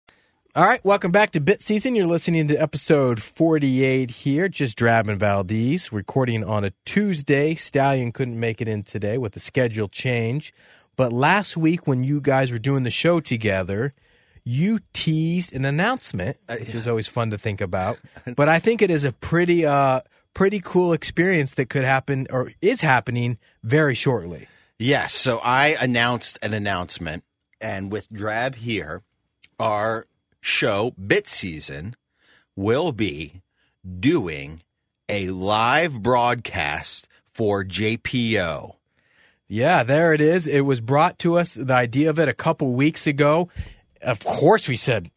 [0.53, 1.95] All right, welcome back to Bit Season.
[1.95, 4.49] You're listening to episode 48 here.
[4.49, 7.55] Just Drab and Valdez recording on a Tuesday.
[7.55, 10.53] Stallion couldn't make it in today with the schedule change.
[10.97, 13.93] But last week, when you guys were doing the show together,
[14.43, 17.97] you teased an announcement, which is always fun to think about.
[18.35, 20.01] But I think it is a pretty, uh,
[20.33, 24.49] pretty cool experience that could happen or is happening very shortly.
[24.77, 25.13] Yes.
[25.13, 27.23] So I announced an announcement,
[27.61, 29.01] and with Drab here,
[29.57, 30.07] our
[30.41, 31.95] show, Bit Season,
[32.55, 33.41] will be
[33.99, 34.61] doing
[35.07, 38.75] a live broadcast for JPO.
[39.47, 40.47] Yeah, there it is.
[40.47, 43.49] It was brought to us, the idea of it, a couple weeks ago.
[44.01, 45.11] Of course, we said,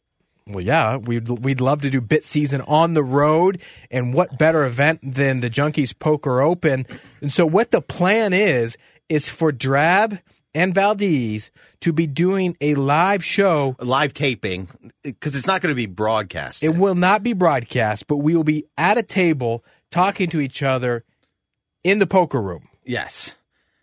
[0.47, 3.61] well, yeah, we'd, we'd love to do bit season on the road.
[3.91, 6.87] And what better event than the Junkies Poker Open?
[7.21, 8.77] And so, what the plan is,
[9.09, 10.19] is for Drab
[10.55, 11.51] and Valdez
[11.81, 13.77] to be doing a live show.
[13.81, 14.69] Live taping,
[15.03, 16.63] because it's not going to be broadcast.
[16.63, 20.63] It will not be broadcast, but we will be at a table talking to each
[20.63, 21.05] other
[21.83, 22.69] in the poker room.
[22.85, 23.35] Yes.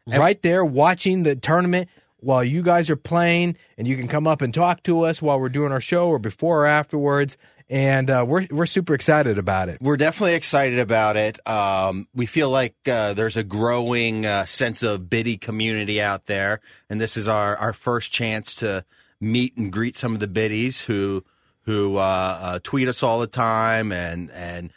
[0.07, 4.41] right there watching the tournament while you guys are playing, and you can come up
[4.41, 7.35] and talk to us while we're doing our show or before or afterwards.
[7.71, 9.77] And uh, we're we're super excited about it.
[9.81, 11.39] We're definitely excited about it.
[11.47, 16.59] Um, we feel like uh, there's a growing uh, sense of biddy community out there,
[16.89, 18.83] and this is our, our first chance to
[19.21, 21.23] meet and greet some of the biddies who
[21.61, 24.73] who uh, uh, tweet us all the time and and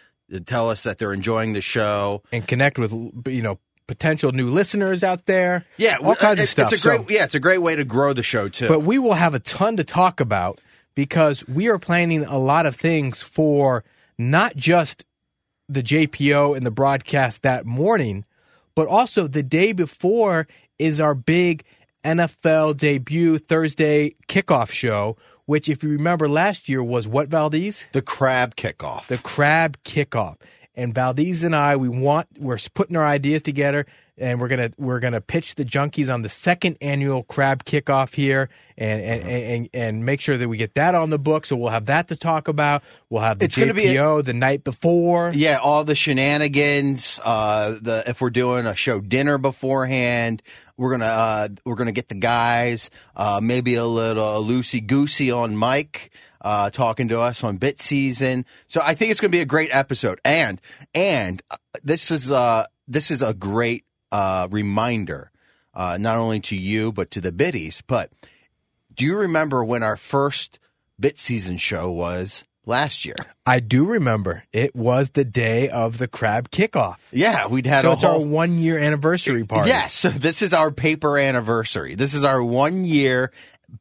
[0.47, 2.23] tell us that they're enjoying the show.
[2.31, 2.93] and connect with
[3.27, 5.65] you know potential new listeners out there.
[5.79, 6.73] Yeah, all kinds it- of stuff.
[6.73, 8.69] It's a great So- yeah, it's a great way to grow the show too.
[8.69, 10.61] but we will have a ton to talk about
[10.95, 13.85] because we are planning a lot of things for
[14.19, 15.05] not just
[15.69, 18.25] the JPO and the broadcast that morning,
[18.75, 20.47] but also the day before
[20.79, 21.65] is our big
[22.05, 25.17] NFL debut Thursday kickoff show,
[25.47, 27.85] which, if you remember last year, was what, Valdez?
[27.93, 29.07] the crab kickoff.
[29.07, 30.37] the crab kickoff.
[30.75, 33.87] And Valdez and I, we want we're putting our ideas together,
[34.17, 38.49] and we're gonna we're gonna pitch the junkies on the second annual crab kickoff here,
[38.79, 41.47] and and, and, and make sure that we get that on the book.
[41.47, 42.83] So we'll have that to talk about.
[43.11, 45.33] We'll have the It's gonna be a- the night before.
[45.35, 47.19] Yeah, all the shenanigans.
[47.25, 50.43] Uh, the if we're doing a show dinner beforehand,
[50.77, 52.91] we're gonna uh, we're gonna get the guys.
[53.17, 56.11] Uh, maybe a little loosey goosey on Mike.
[56.41, 59.47] Uh, talking to us on bit season, so I think it's going to be a
[59.47, 60.21] great episode.
[60.27, 60.61] And
[60.95, 65.31] and uh, this is uh this is a great uh reminder,
[65.75, 67.83] uh, not only to you but to the biddies.
[67.87, 68.12] But
[68.95, 70.61] do you remember when our first
[71.01, 73.17] bit season show was last year?
[73.45, 76.97] I do remember it was the day of the crab kickoff.
[77.11, 79.69] Yeah, we'd had So a it's our one year anniversary party.
[79.69, 81.97] Yes, so this is our paper anniversary.
[81.97, 83.33] This is our one year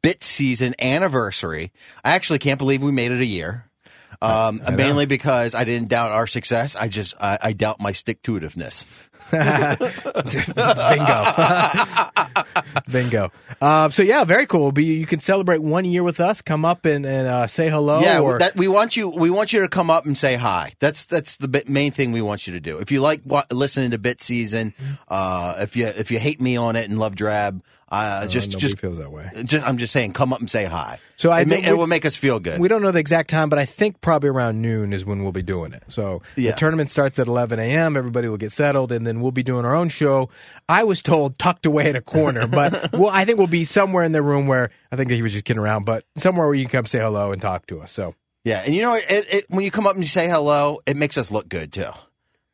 [0.02, 1.72] bit season anniversary.
[2.04, 3.70] I actually can't believe we made it a year.
[4.22, 6.76] Um, mainly because I didn't doubt our success.
[6.76, 8.84] I just I, I doubt my stick to itiveness.
[9.30, 9.64] Bingo.
[12.90, 13.32] Bingo.
[13.60, 14.70] Um, so yeah, very cool.
[14.70, 16.42] Be you can celebrate one year with us.
[16.42, 18.00] Come up and, and uh, say hello.
[18.00, 19.08] yeah, or, that, we want you.
[19.08, 20.74] We want you to come up and say hi.
[20.78, 22.78] That's that's the bit, main thing we want you to do.
[22.78, 24.74] If you like wa- listening to Bit Season,
[25.08, 27.62] uh, if you if you hate me on it and love Drab,
[27.94, 29.30] uh, just just feels that way.
[29.44, 30.98] Just, I'm just saying, come up and say hi.
[31.16, 32.58] So I it, ma- think it will make us feel good.
[32.60, 35.32] We don't know the exact time, but I think probably around noon is when we'll
[35.32, 35.82] be doing it.
[35.88, 36.50] So Yeah.
[36.52, 37.96] the tournament starts at 11 a.m.
[37.96, 40.28] Everybody will get settled, and then we'll be doing our own show.
[40.68, 44.04] I was told tucked away in a corner, but well, I think we'll be somewhere
[44.04, 46.64] in the room where I think he was just kidding around, but somewhere where you
[46.64, 47.92] can come say hello and talk to us.
[47.92, 48.14] So
[48.44, 50.96] Yeah, and you know, it, it, when you come up and you say hello, it
[50.96, 51.90] makes us look good too.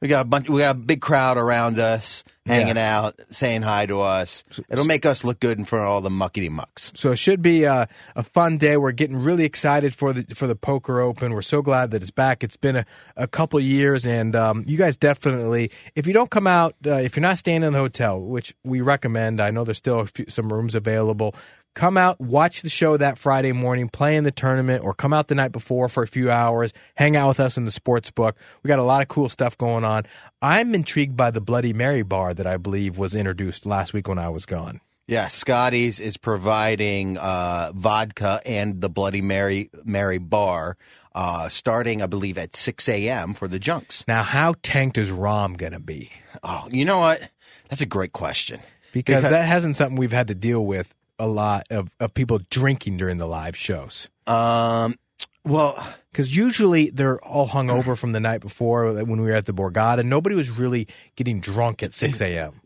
[0.00, 0.48] We got a bunch.
[0.48, 4.44] We got a big crowd around us, hanging out, saying hi to us.
[4.70, 6.90] It'll make us look good in front of all the muckety mucks.
[6.94, 7.86] So it should be a,
[8.16, 8.78] a fun day.
[8.78, 11.34] We're getting really excited for the for the Poker Open.
[11.34, 12.42] We're so glad that it's back.
[12.42, 16.46] It's been a, a couple years, and um, you guys definitely, if you don't come
[16.46, 19.76] out, uh, if you're not staying in the hotel, which we recommend, I know there's
[19.76, 21.34] still a few, some rooms available.
[21.74, 25.28] Come out, watch the show that Friday morning, play in the tournament, or come out
[25.28, 28.36] the night before for a few hours, hang out with us in the sports book.
[28.62, 30.04] We got a lot of cool stuff going on.
[30.42, 34.18] I'm intrigued by the Bloody Mary bar that I believe was introduced last week when
[34.18, 34.80] I was gone.
[35.06, 40.76] Yeah, Scotty's is providing uh, vodka and the Bloody Mary Mary bar,
[41.14, 43.34] uh, starting I believe at six a.m.
[43.34, 44.04] for the junks.
[44.06, 46.10] Now, how tanked is Rom going to be?
[46.44, 47.20] Oh, you know what?
[47.68, 48.60] That's a great question.
[48.92, 52.96] Because, that hasn't something we've had to deal with a lot of, of people drinking
[52.96, 54.08] during the live shows.
[54.26, 54.96] Um,
[55.44, 59.46] well, Because usually they're all hung over from the night before when we were at
[59.46, 60.04] the Borgata.
[60.04, 62.60] Nobody was really getting drunk at 6 a.m.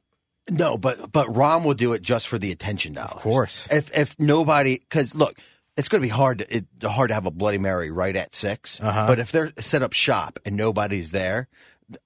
[0.51, 3.13] no, but but Rom will do it just for the attention dollars.
[3.13, 3.69] Of course.
[3.71, 5.39] If if nobody, because look,
[5.77, 8.35] it's going to be hard to it, hard to have a Bloody Mary right at
[8.35, 9.07] 6 Uh-huh.
[9.07, 11.49] But if they're set up shop and nobody's there,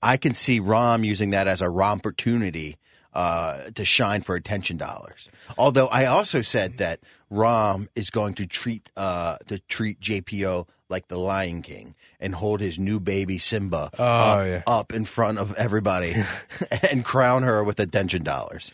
[0.02, 2.76] I can see Rom using that as a Rom opportunity
[3.18, 5.28] uh, to shine for attention dollars.
[5.58, 7.00] Although I also said that
[7.30, 12.60] Rom is going to treat uh, to treat JPO like the Lion King and hold
[12.60, 14.62] his new baby Simba Oh, up, yeah.
[14.66, 16.14] up in front of everybody
[16.90, 18.70] and crown her with attention dollars.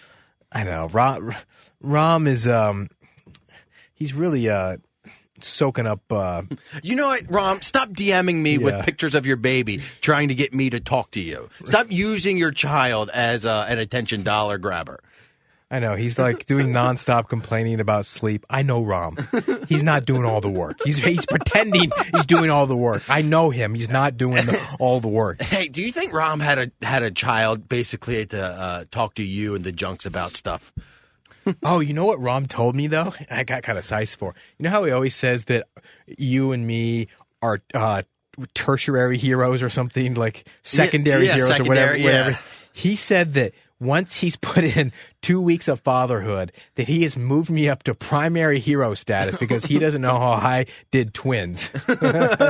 [0.52, 0.88] I know.
[0.88, 1.34] Rom,
[1.80, 2.90] Rom is, um,
[3.94, 4.76] he's really uh,
[5.40, 6.00] soaking up.
[6.10, 6.42] Uh,
[6.82, 7.62] You know what, Rom?
[7.62, 8.58] Stop DMing me Yeah.
[8.58, 11.48] with pictures of your baby trying to get me to talk to you.
[11.64, 15.00] Stop using your child as uh, an attention dollar grabber.
[15.70, 15.96] I know.
[15.96, 18.46] He's like doing nonstop complaining about sleep.
[18.48, 19.16] I know Rom.
[19.68, 20.76] He's not doing all the work.
[20.84, 23.02] He's, he's pretending he's doing all the work.
[23.08, 23.74] I know him.
[23.74, 25.42] He's not doing the, all the work.
[25.42, 29.24] Hey, do you think Rom had a had a child basically to uh, talk to
[29.24, 30.72] you and the junks about stuff?
[31.62, 33.12] Oh, you know what Rom told me though?
[33.30, 34.34] I got kind of size for.
[34.58, 35.66] You know how he always says that
[36.06, 37.08] you and me
[37.42, 38.02] are uh,
[38.54, 41.92] tertiary heroes or something like secondary yeah, heroes or whatever.
[41.92, 42.30] whatever.
[42.30, 42.38] yeah.
[42.72, 47.50] He said that once he's put in two weeks of fatherhood, that he has moved
[47.50, 51.70] me up to primary hero status because he doesn't know how I did twins.
[51.86, 52.40] That's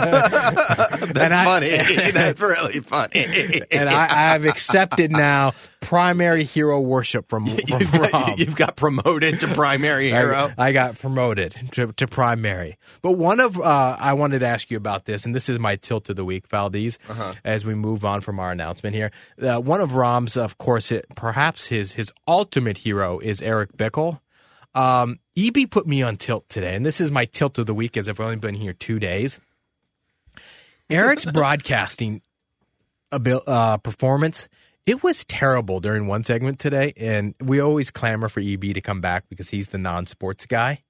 [1.35, 1.71] I- funny.
[2.13, 3.63] That's really funny.
[3.71, 5.53] and I, I've accepted now
[5.85, 8.11] primary hero worship from, from you've, Rom.
[8.11, 10.53] got, you've got promoted to primary hero.
[10.59, 12.79] I, I got promoted to, to primary.
[13.03, 15.77] But one of uh, I wanted to ask you about this, and this is my
[15.77, 16.99] tilt of the week, Valdez.
[17.09, 17.33] Uh-huh.
[17.45, 19.11] As we move on from our announcement here,
[19.41, 24.21] uh, one of Rom's, of course, it, perhaps his his ultimate hero is Eric Bickel.
[24.75, 27.97] Um, EB put me on tilt today, and this is my tilt of the week,
[27.97, 29.39] as I've only been here two days.
[30.91, 32.23] Eric's broadcasting
[33.13, 34.49] abil- uh, performance.
[34.87, 39.01] It was terrible during one segment today, and we always clamor for EB to come
[39.01, 40.83] back because he's the non-sports guy.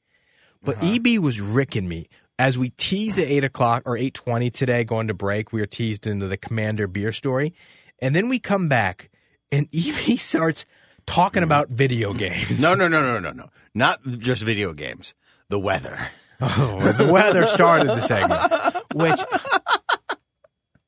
[0.62, 0.96] But uh-huh.
[0.96, 5.08] EB was ricking me as we teased at eight o'clock or eight twenty today, going
[5.08, 5.52] to break.
[5.52, 7.54] We were teased into the Commander beer story,
[8.00, 9.10] and then we come back,
[9.52, 10.66] and EB starts
[11.06, 11.46] talking mm.
[11.46, 12.60] about video games.
[12.60, 13.50] No, no, no, no, no, no.
[13.74, 15.14] Not just video games.
[15.50, 16.08] The weather.
[16.40, 18.42] Oh, the weather started the segment,
[18.94, 19.20] which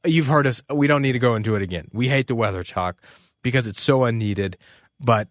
[0.07, 0.63] you've heard us.
[0.73, 1.89] We don't need to go into it again.
[1.93, 2.97] We hate the weather talk
[3.43, 4.57] because it's so unneeded,
[5.01, 5.29] but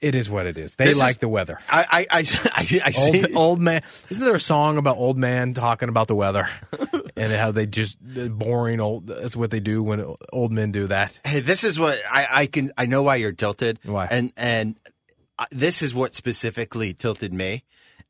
[0.00, 0.76] it is what it is.
[0.76, 1.58] They This is- like the weather.
[1.68, 2.18] I, I, I,
[2.54, 3.24] I, I see.
[3.24, 3.82] Old, old man.
[4.10, 6.48] Isn't there a song about old man talking about the weather
[7.16, 9.08] and how they just the boring old?
[9.08, 11.18] That's what they do when old men do that.
[11.24, 12.72] Hey, this is what I, I can.
[12.78, 13.80] I know why you're tilted.
[13.84, 14.06] Why?
[14.08, 14.76] And and
[15.38, 17.64] uh, this is what specifically tilted me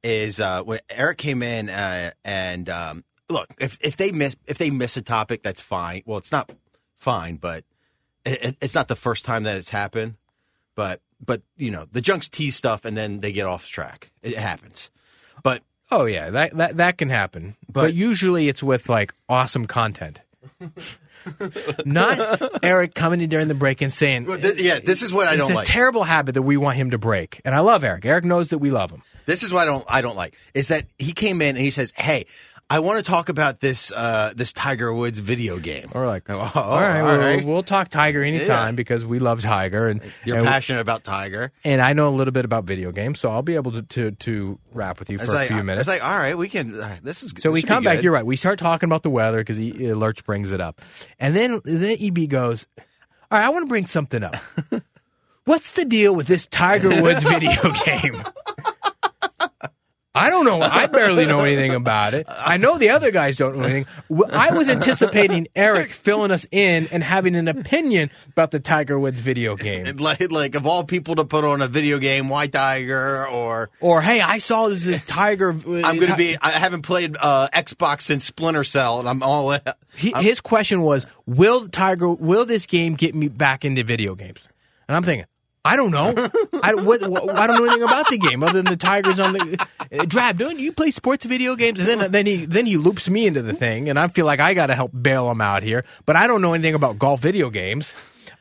[0.04, 4.58] is uh, when Eric came in uh, and um, look if if they miss if
[4.58, 6.02] they miss a topic that's fine.
[6.06, 6.50] Well, it's not
[6.98, 7.64] fine, but
[8.24, 10.14] it, it- it's not the first time that it's happened.
[10.74, 14.10] But but you know the junks tease stuff and then they get off track.
[14.22, 14.90] It happens.
[15.42, 17.56] But Oh yeah, that that that can happen.
[17.66, 20.20] But, But- usually it's with like awesome content.
[21.84, 25.28] Not Eric coming in during the break and saying, Well, th- yeah, this is what
[25.28, 25.66] I don't It's a like.
[25.66, 27.40] terrible habit that we want him to break.
[27.44, 28.04] And I love Eric.
[28.04, 29.02] Eric knows that we love him.
[29.26, 31.70] This is what I don't I don't like is that he came in and he
[31.70, 32.26] says, "Hey,
[32.70, 36.36] I want to talk about this uh, this Tiger Woods video game." Or like, Oh,
[36.38, 37.44] all right, all we'll, right.
[37.44, 38.70] we'll talk Tiger anytime Yeah.
[38.72, 41.50] because we love Tiger, and You're and, passionate about Tiger.
[41.64, 44.10] and I know a little bit about video games, so I'll be able to to,
[44.10, 45.88] to rap with you for was a like, few minutes.
[45.88, 46.78] It's like, all right, we can.
[46.78, 48.02] Uh, this is So this we come back.
[48.02, 48.26] You're right.
[48.26, 50.82] We start talking about the weather because uh, Lurch brings it up,
[51.18, 54.36] and then then EB goes, "All right, I want to bring something up.
[55.46, 58.22] What's the deal with this Tiger Woods video game?"
[60.14, 60.60] I don't know.
[60.60, 62.26] I barely know anything about it.
[62.28, 63.86] I know the other guys don't know anything.
[64.32, 69.20] I was anticipating Eric filling us in and having an opinion about the Tiger Woods
[69.20, 69.96] video game.
[70.08, 74.00] Like, like of all people to put on a video game, White Tiger, or Or,
[74.00, 75.50] hey, I saw this, this Tiger.
[75.50, 76.36] uh, I'm going to be.
[76.40, 79.56] I haven't played uh, Xbox since Splinter Cell, and I'm all.
[79.94, 82.08] He, his question was, "Will Tiger?
[82.08, 84.46] Will this game get me back into video games?"
[84.88, 85.26] And I'm thinking,
[85.68, 86.14] I don't know.
[86.62, 89.34] I, what, what, I don't know anything about the game other than the Tigers on
[89.34, 90.38] the uh, Drab.
[90.38, 91.78] Don't you play sports video games?
[91.78, 94.40] And then then he then he loops me into the thing, and I feel like
[94.40, 95.84] I got to help bail him out here.
[96.06, 97.94] But I don't know anything about golf video games.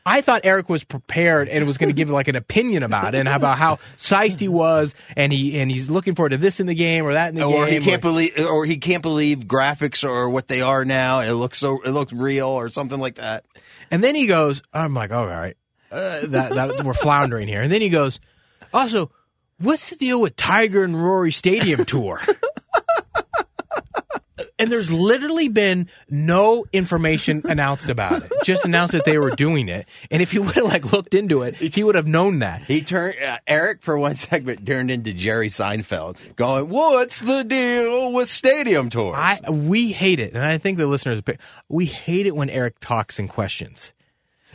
[0.06, 3.18] I thought Eric was prepared and was going to give like an opinion about it
[3.18, 6.66] and about how sized he was, and he and he's looking forward to this in
[6.66, 7.82] the game or that in the or game.
[7.82, 11.20] he can't believe, or he can't believe graphics are what they are now.
[11.20, 13.44] It looks so, it looks real, or something like that.
[13.90, 15.56] And then he goes, I'm like, oh, all right,
[15.90, 17.62] uh, that, that we're floundering here.
[17.62, 18.20] And then he goes,
[18.72, 19.10] also,
[19.58, 22.20] what's the deal with Tiger and Rory Stadium tour?
[24.58, 28.32] and there's literally been no information announced about it.
[28.44, 29.86] Just announced that they were doing it.
[30.10, 32.62] And if he would have like looked into it, he would have known that.
[32.62, 38.12] He turned uh, Eric for one segment turned into Jerry Seinfeld, going, "What's the deal
[38.12, 41.22] with stadium tours?" I we hate it, and I think the listeners
[41.68, 43.92] we hate it when Eric talks in questions.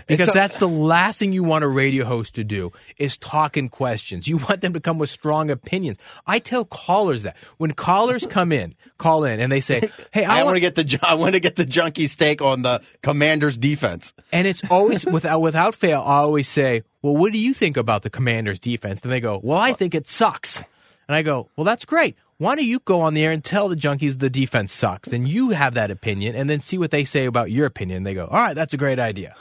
[0.08, 3.58] Because a- that's the last thing you want a radio host to do is talk
[3.58, 4.28] in questions.
[4.28, 5.98] You want them to come with strong opinions.
[6.28, 9.82] I tell callers that when callers come in, call in, and they say,
[10.12, 12.62] "Hey, I, I, want to get the I want to get the junkies take on
[12.62, 14.14] the Commanders defense.
[14.32, 16.02] And it's always without without fail.
[16.02, 19.40] I always say, "Well, what do you think about the Commanders' defense?" And they go,
[19.42, 20.64] "Well, I think it sucks."
[21.08, 22.16] And I go, "Well, that's great.
[22.38, 25.28] Why don't you go on the air and tell the junkies the defense sucks, and
[25.28, 28.26] you have that opinion, and then see what they say about your opinion?" They go,
[28.26, 29.36] "All right, that's a great idea."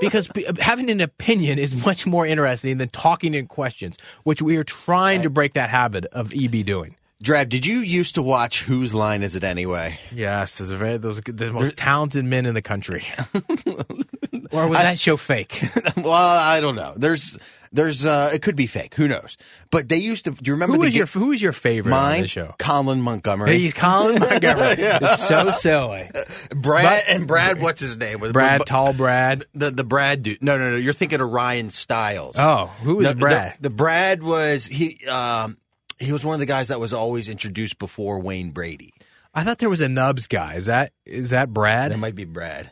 [0.00, 4.56] Because p- having an opinion is much more interesting than talking in questions, which we
[4.56, 6.96] are trying to break that habit of EB doing.
[7.22, 9.98] Drab, did you used to watch Whose Line Is It Anyway?
[10.12, 13.04] Yes, those are very those are the most talented men in the country.
[14.52, 15.64] or was that show fake?
[15.96, 16.92] well, I don't know.
[16.94, 17.38] There's
[17.72, 18.94] there's uh it could be fake.
[18.94, 19.36] Who knows?
[19.70, 20.30] But they used to.
[20.30, 22.22] Do you remember Who the is your Who is your favorite on mine?
[22.22, 22.54] the show?
[22.58, 23.58] Colin Montgomery.
[23.58, 24.76] He's Colin Montgomery.
[24.78, 26.10] It's so silly.
[26.54, 27.60] Brad and Brad.
[27.60, 28.20] What's his name?
[28.20, 29.44] Was Brad, tall Brad.
[29.54, 30.42] The the Brad dude.
[30.42, 30.76] No, no, no.
[30.76, 32.36] You're thinking of Ryan Stiles.
[32.38, 33.54] Oh, who is No, Brad?
[33.58, 35.04] The, the Brad was he.
[35.06, 35.56] Um,
[35.98, 38.92] he was one of the guys that was always introduced before Wayne Brady.
[39.34, 40.54] I thought there was a Nubs guy.
[40.54, 41.92] Is that is that Brad?
[41.92, 42.70] That might be Brad.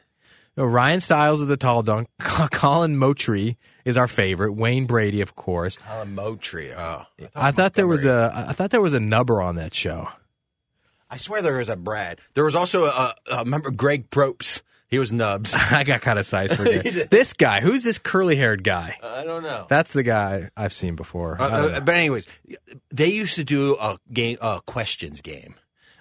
[0.57, 2.09] No, Ryan Stiles of the tall dunk.
[2.20, 4.53] Colin Mochrie is our favorite.
[4.53, 5.76] Wayne Brady, of course.
[5.76, 6.74] Colin Mochrie.
[6.76, 10.09] Oh, I thought there was a I thought there was a nubber on that show.
[11.11, 12.20] I swear there was a Brad.
[12.35, 14.62] There was also a, a remember Greg Proops.
[14.89, 15.53] He was Nubs.
[15.72, 17.11] I got kind of sized for it.
[17.11, 17.61] this guy.
[17.61, 18.97] Who's this curly haired guy?
[19.03, 19.66] I don't know.
[19.68, 21.41] That's the guy I've seen before.
[21.41, 22.28] Uh, uh, but anyways,
[22.91, 25.57] they used to do a game, a questions game.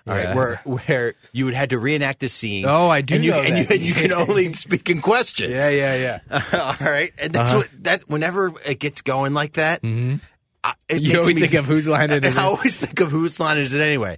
[0.06, 2.66] All right, where where you would had to reenact a scene.
[2.66, 5.52] Oh, I do and you, know and, you, and you can only speak in questions.
[5.52, 6.44] yeah, yeah, yeah.
[6.82, 7.60] All right, and that's Uh-huh.
[7.60, 8.10] what that.
[8.10, 10.18] Whenever it gets going like that, mm-hmm.
[10.64, 12.36] I, it You always me- think of whose line it is.
[12.38, 14.18] I always think of whose line is it anyway.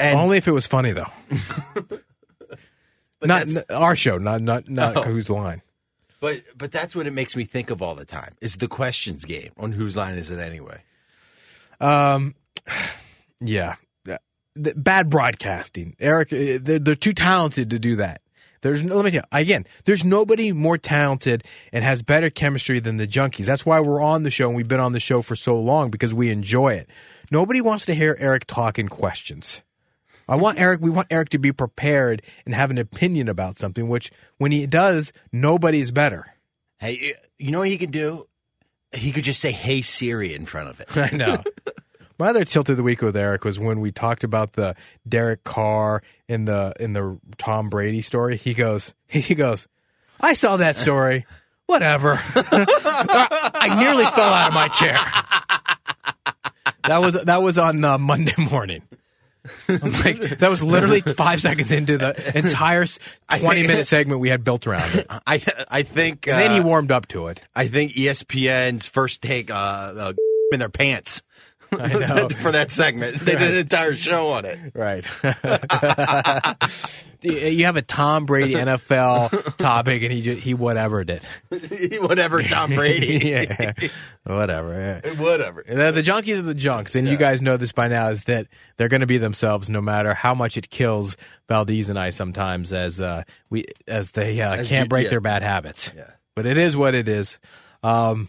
[0.00, 1.10] And Only if it was funny though.
[3.20, 5.02] but not n- our show, not not not Oh.
[5.02, 5.62] whose line.
[6.20, 8.34] but but that's what it makes me think of all the time.
[8.40, 10.82] Is the questions game on whose line is it anyway?
[11.80, 12.34] Um,
[13.40, 13.76] yeah,
[14.54, 15.96] The- bad broadcasting.
[15.98, 18.20] Eric, uh, they're, they're too talented to do that.
[18.62, 19.66] There's let me tell you again.
[19.86, 23.46] There's nobody more talented and has better chemistry than the Junkies.
[23.46, 25.90] That's why we're on the show and we've been on the show for so long
[25.90, 26.90] because we enjoy it.
[27.30, 29.62] Nobody wants to hear Eric talk in questions.
[30.28, 30.80] I want Eric.
[30.80, 33.88] We want Eric to be prepared and have an opinion about something.
[33.88, 36.34] Which, when he does, nobody's better.
[36.78, 38.28] Hey, you know what he could do?
[38.92, 40.96] He could just say "Hey Siri" in front of it.
[40.96, 41.42] I know.
[42.20, 44.76] My other tilt of the week with Eric was when we talked about the
[45.08, 48.36] Derek Carr in the in the Tom Brady story.
[48.36, 49.66] He goes, he goes,
[50.20, 51.24] I saw that story.
[51.64, 52.20] Whatever.
[52.34, 54.98] I nearly fell out of my chair.
[56.86, 58.82] That was that was on uh, Monday morning.
[59.68, 62.84] I'm like, that was literally five seconds into the entire
[63.38, 65.06] twenty minute segment we had built around it.
[65.08, 66.28] I I think.
[66.28, 67.40] Uh, And then he warmed up to it.
[67.54, 70.12] I think ESPN's first take uh, uh
[70.52, 71.22] in their pants.
[72.40, 73.20] for that segment.
[73.20, 74.58] They did an entire show on it.
[74.74, 75.06] Right.
[77.22, 81.24] you have a Tom Brady NFL topic, and he just, he whatever did.
[82.00, 83.28] Whatever, Tom Brady.
[83.28, 83.72] yeah,
[84.24, 85.00] whatever.
[85.04, 85.12] yeah.
[85.14, 85.64] Whatever.
[85.66, 88.10] The, the junkies are the junks, and you guys know this by now.
[88.10, 88.46] Is that
[88.76, 91.16] they're going to be themselves, no matter how much it kills
[91.48, 95.10] Valdez and I sometimes, as uh, we as they uh, As can't you- break yeah.
[95.10, 95.92] their bad habits.
[95.96, 96.10] Yeah.
[96.34, 97.38] But it is what it is.
[97.82, 98.28] Um,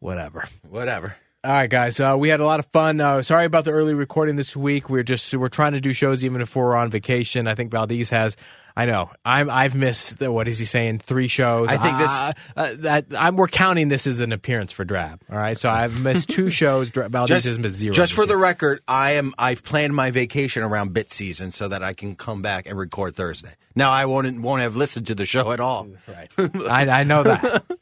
[0.00, 0.48] whatever.
[0.68, 1.16] Whatever.
[1.44, 1.98] All right, guys.
[1.98, 3.00] Uh, we had a lot of fun.
[3.00, 4.88] Uh, sorry about the early recording this week.
[4.88, 7.48] We're just we're trying to do shows even if we're on vacation.
[7.48, 8.36] I think Valdez has.
[8.76, 9.10] I know.
[9.24, 9.50] I'm.
[9.50, 10.20] I've missed.
[10.20, 11.00] The, what is he saying?
[11.00, 11.66] Three shows.
[11.68, 13.34] I think this- Uh, uh, that I'm.
[13.34, 15.20] We're counting this as an appearance for Drab.
[15.32, 15.58] All right.
[15.58, 16.90] So I've missed two shows.
[16.90, 17.92] Valdez has missed zero.
[17.92, 19.34] Just for the record, I am.
[19.36, 23.16] I've planned my vacation around bit season so that I can come back and record
[23.16, 23.50] Thursday.
[23.74, 25.88] Now I won't won't have listened to the show at all.
[26.06, 26.30] Right.
[26.70, 27.64] I, I know that.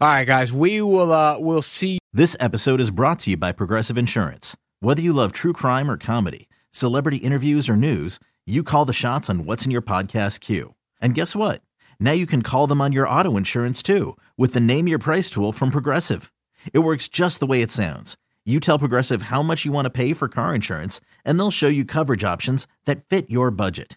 [0.00, 0.52] All right, guys.
[0.52, 1.12] We will.
[1.12, 1.98] Uh, we'll see.
[2.12, 4.56] This episode is brought to you by Progressive Insurance.
[4.80, 9.28] Whether you love true crime or comedy, celebrity interviews or news, you call the shots
[9.28, 10.74] on what's in your podcast queue.
[11.00, 11.62] And guess what?
[12.00, 15.30] Now you can call them on your auto insurance too with the Name Your Price
[15.30, 16.32] tool from Progressive.
[16.72, 18.16] It works just the way it sounds.
[18.44, 21.68] You tell Progressive how much you want to pay for car insurance, and they'll show
[21.68, 23.96] you coverage options that fit your budget.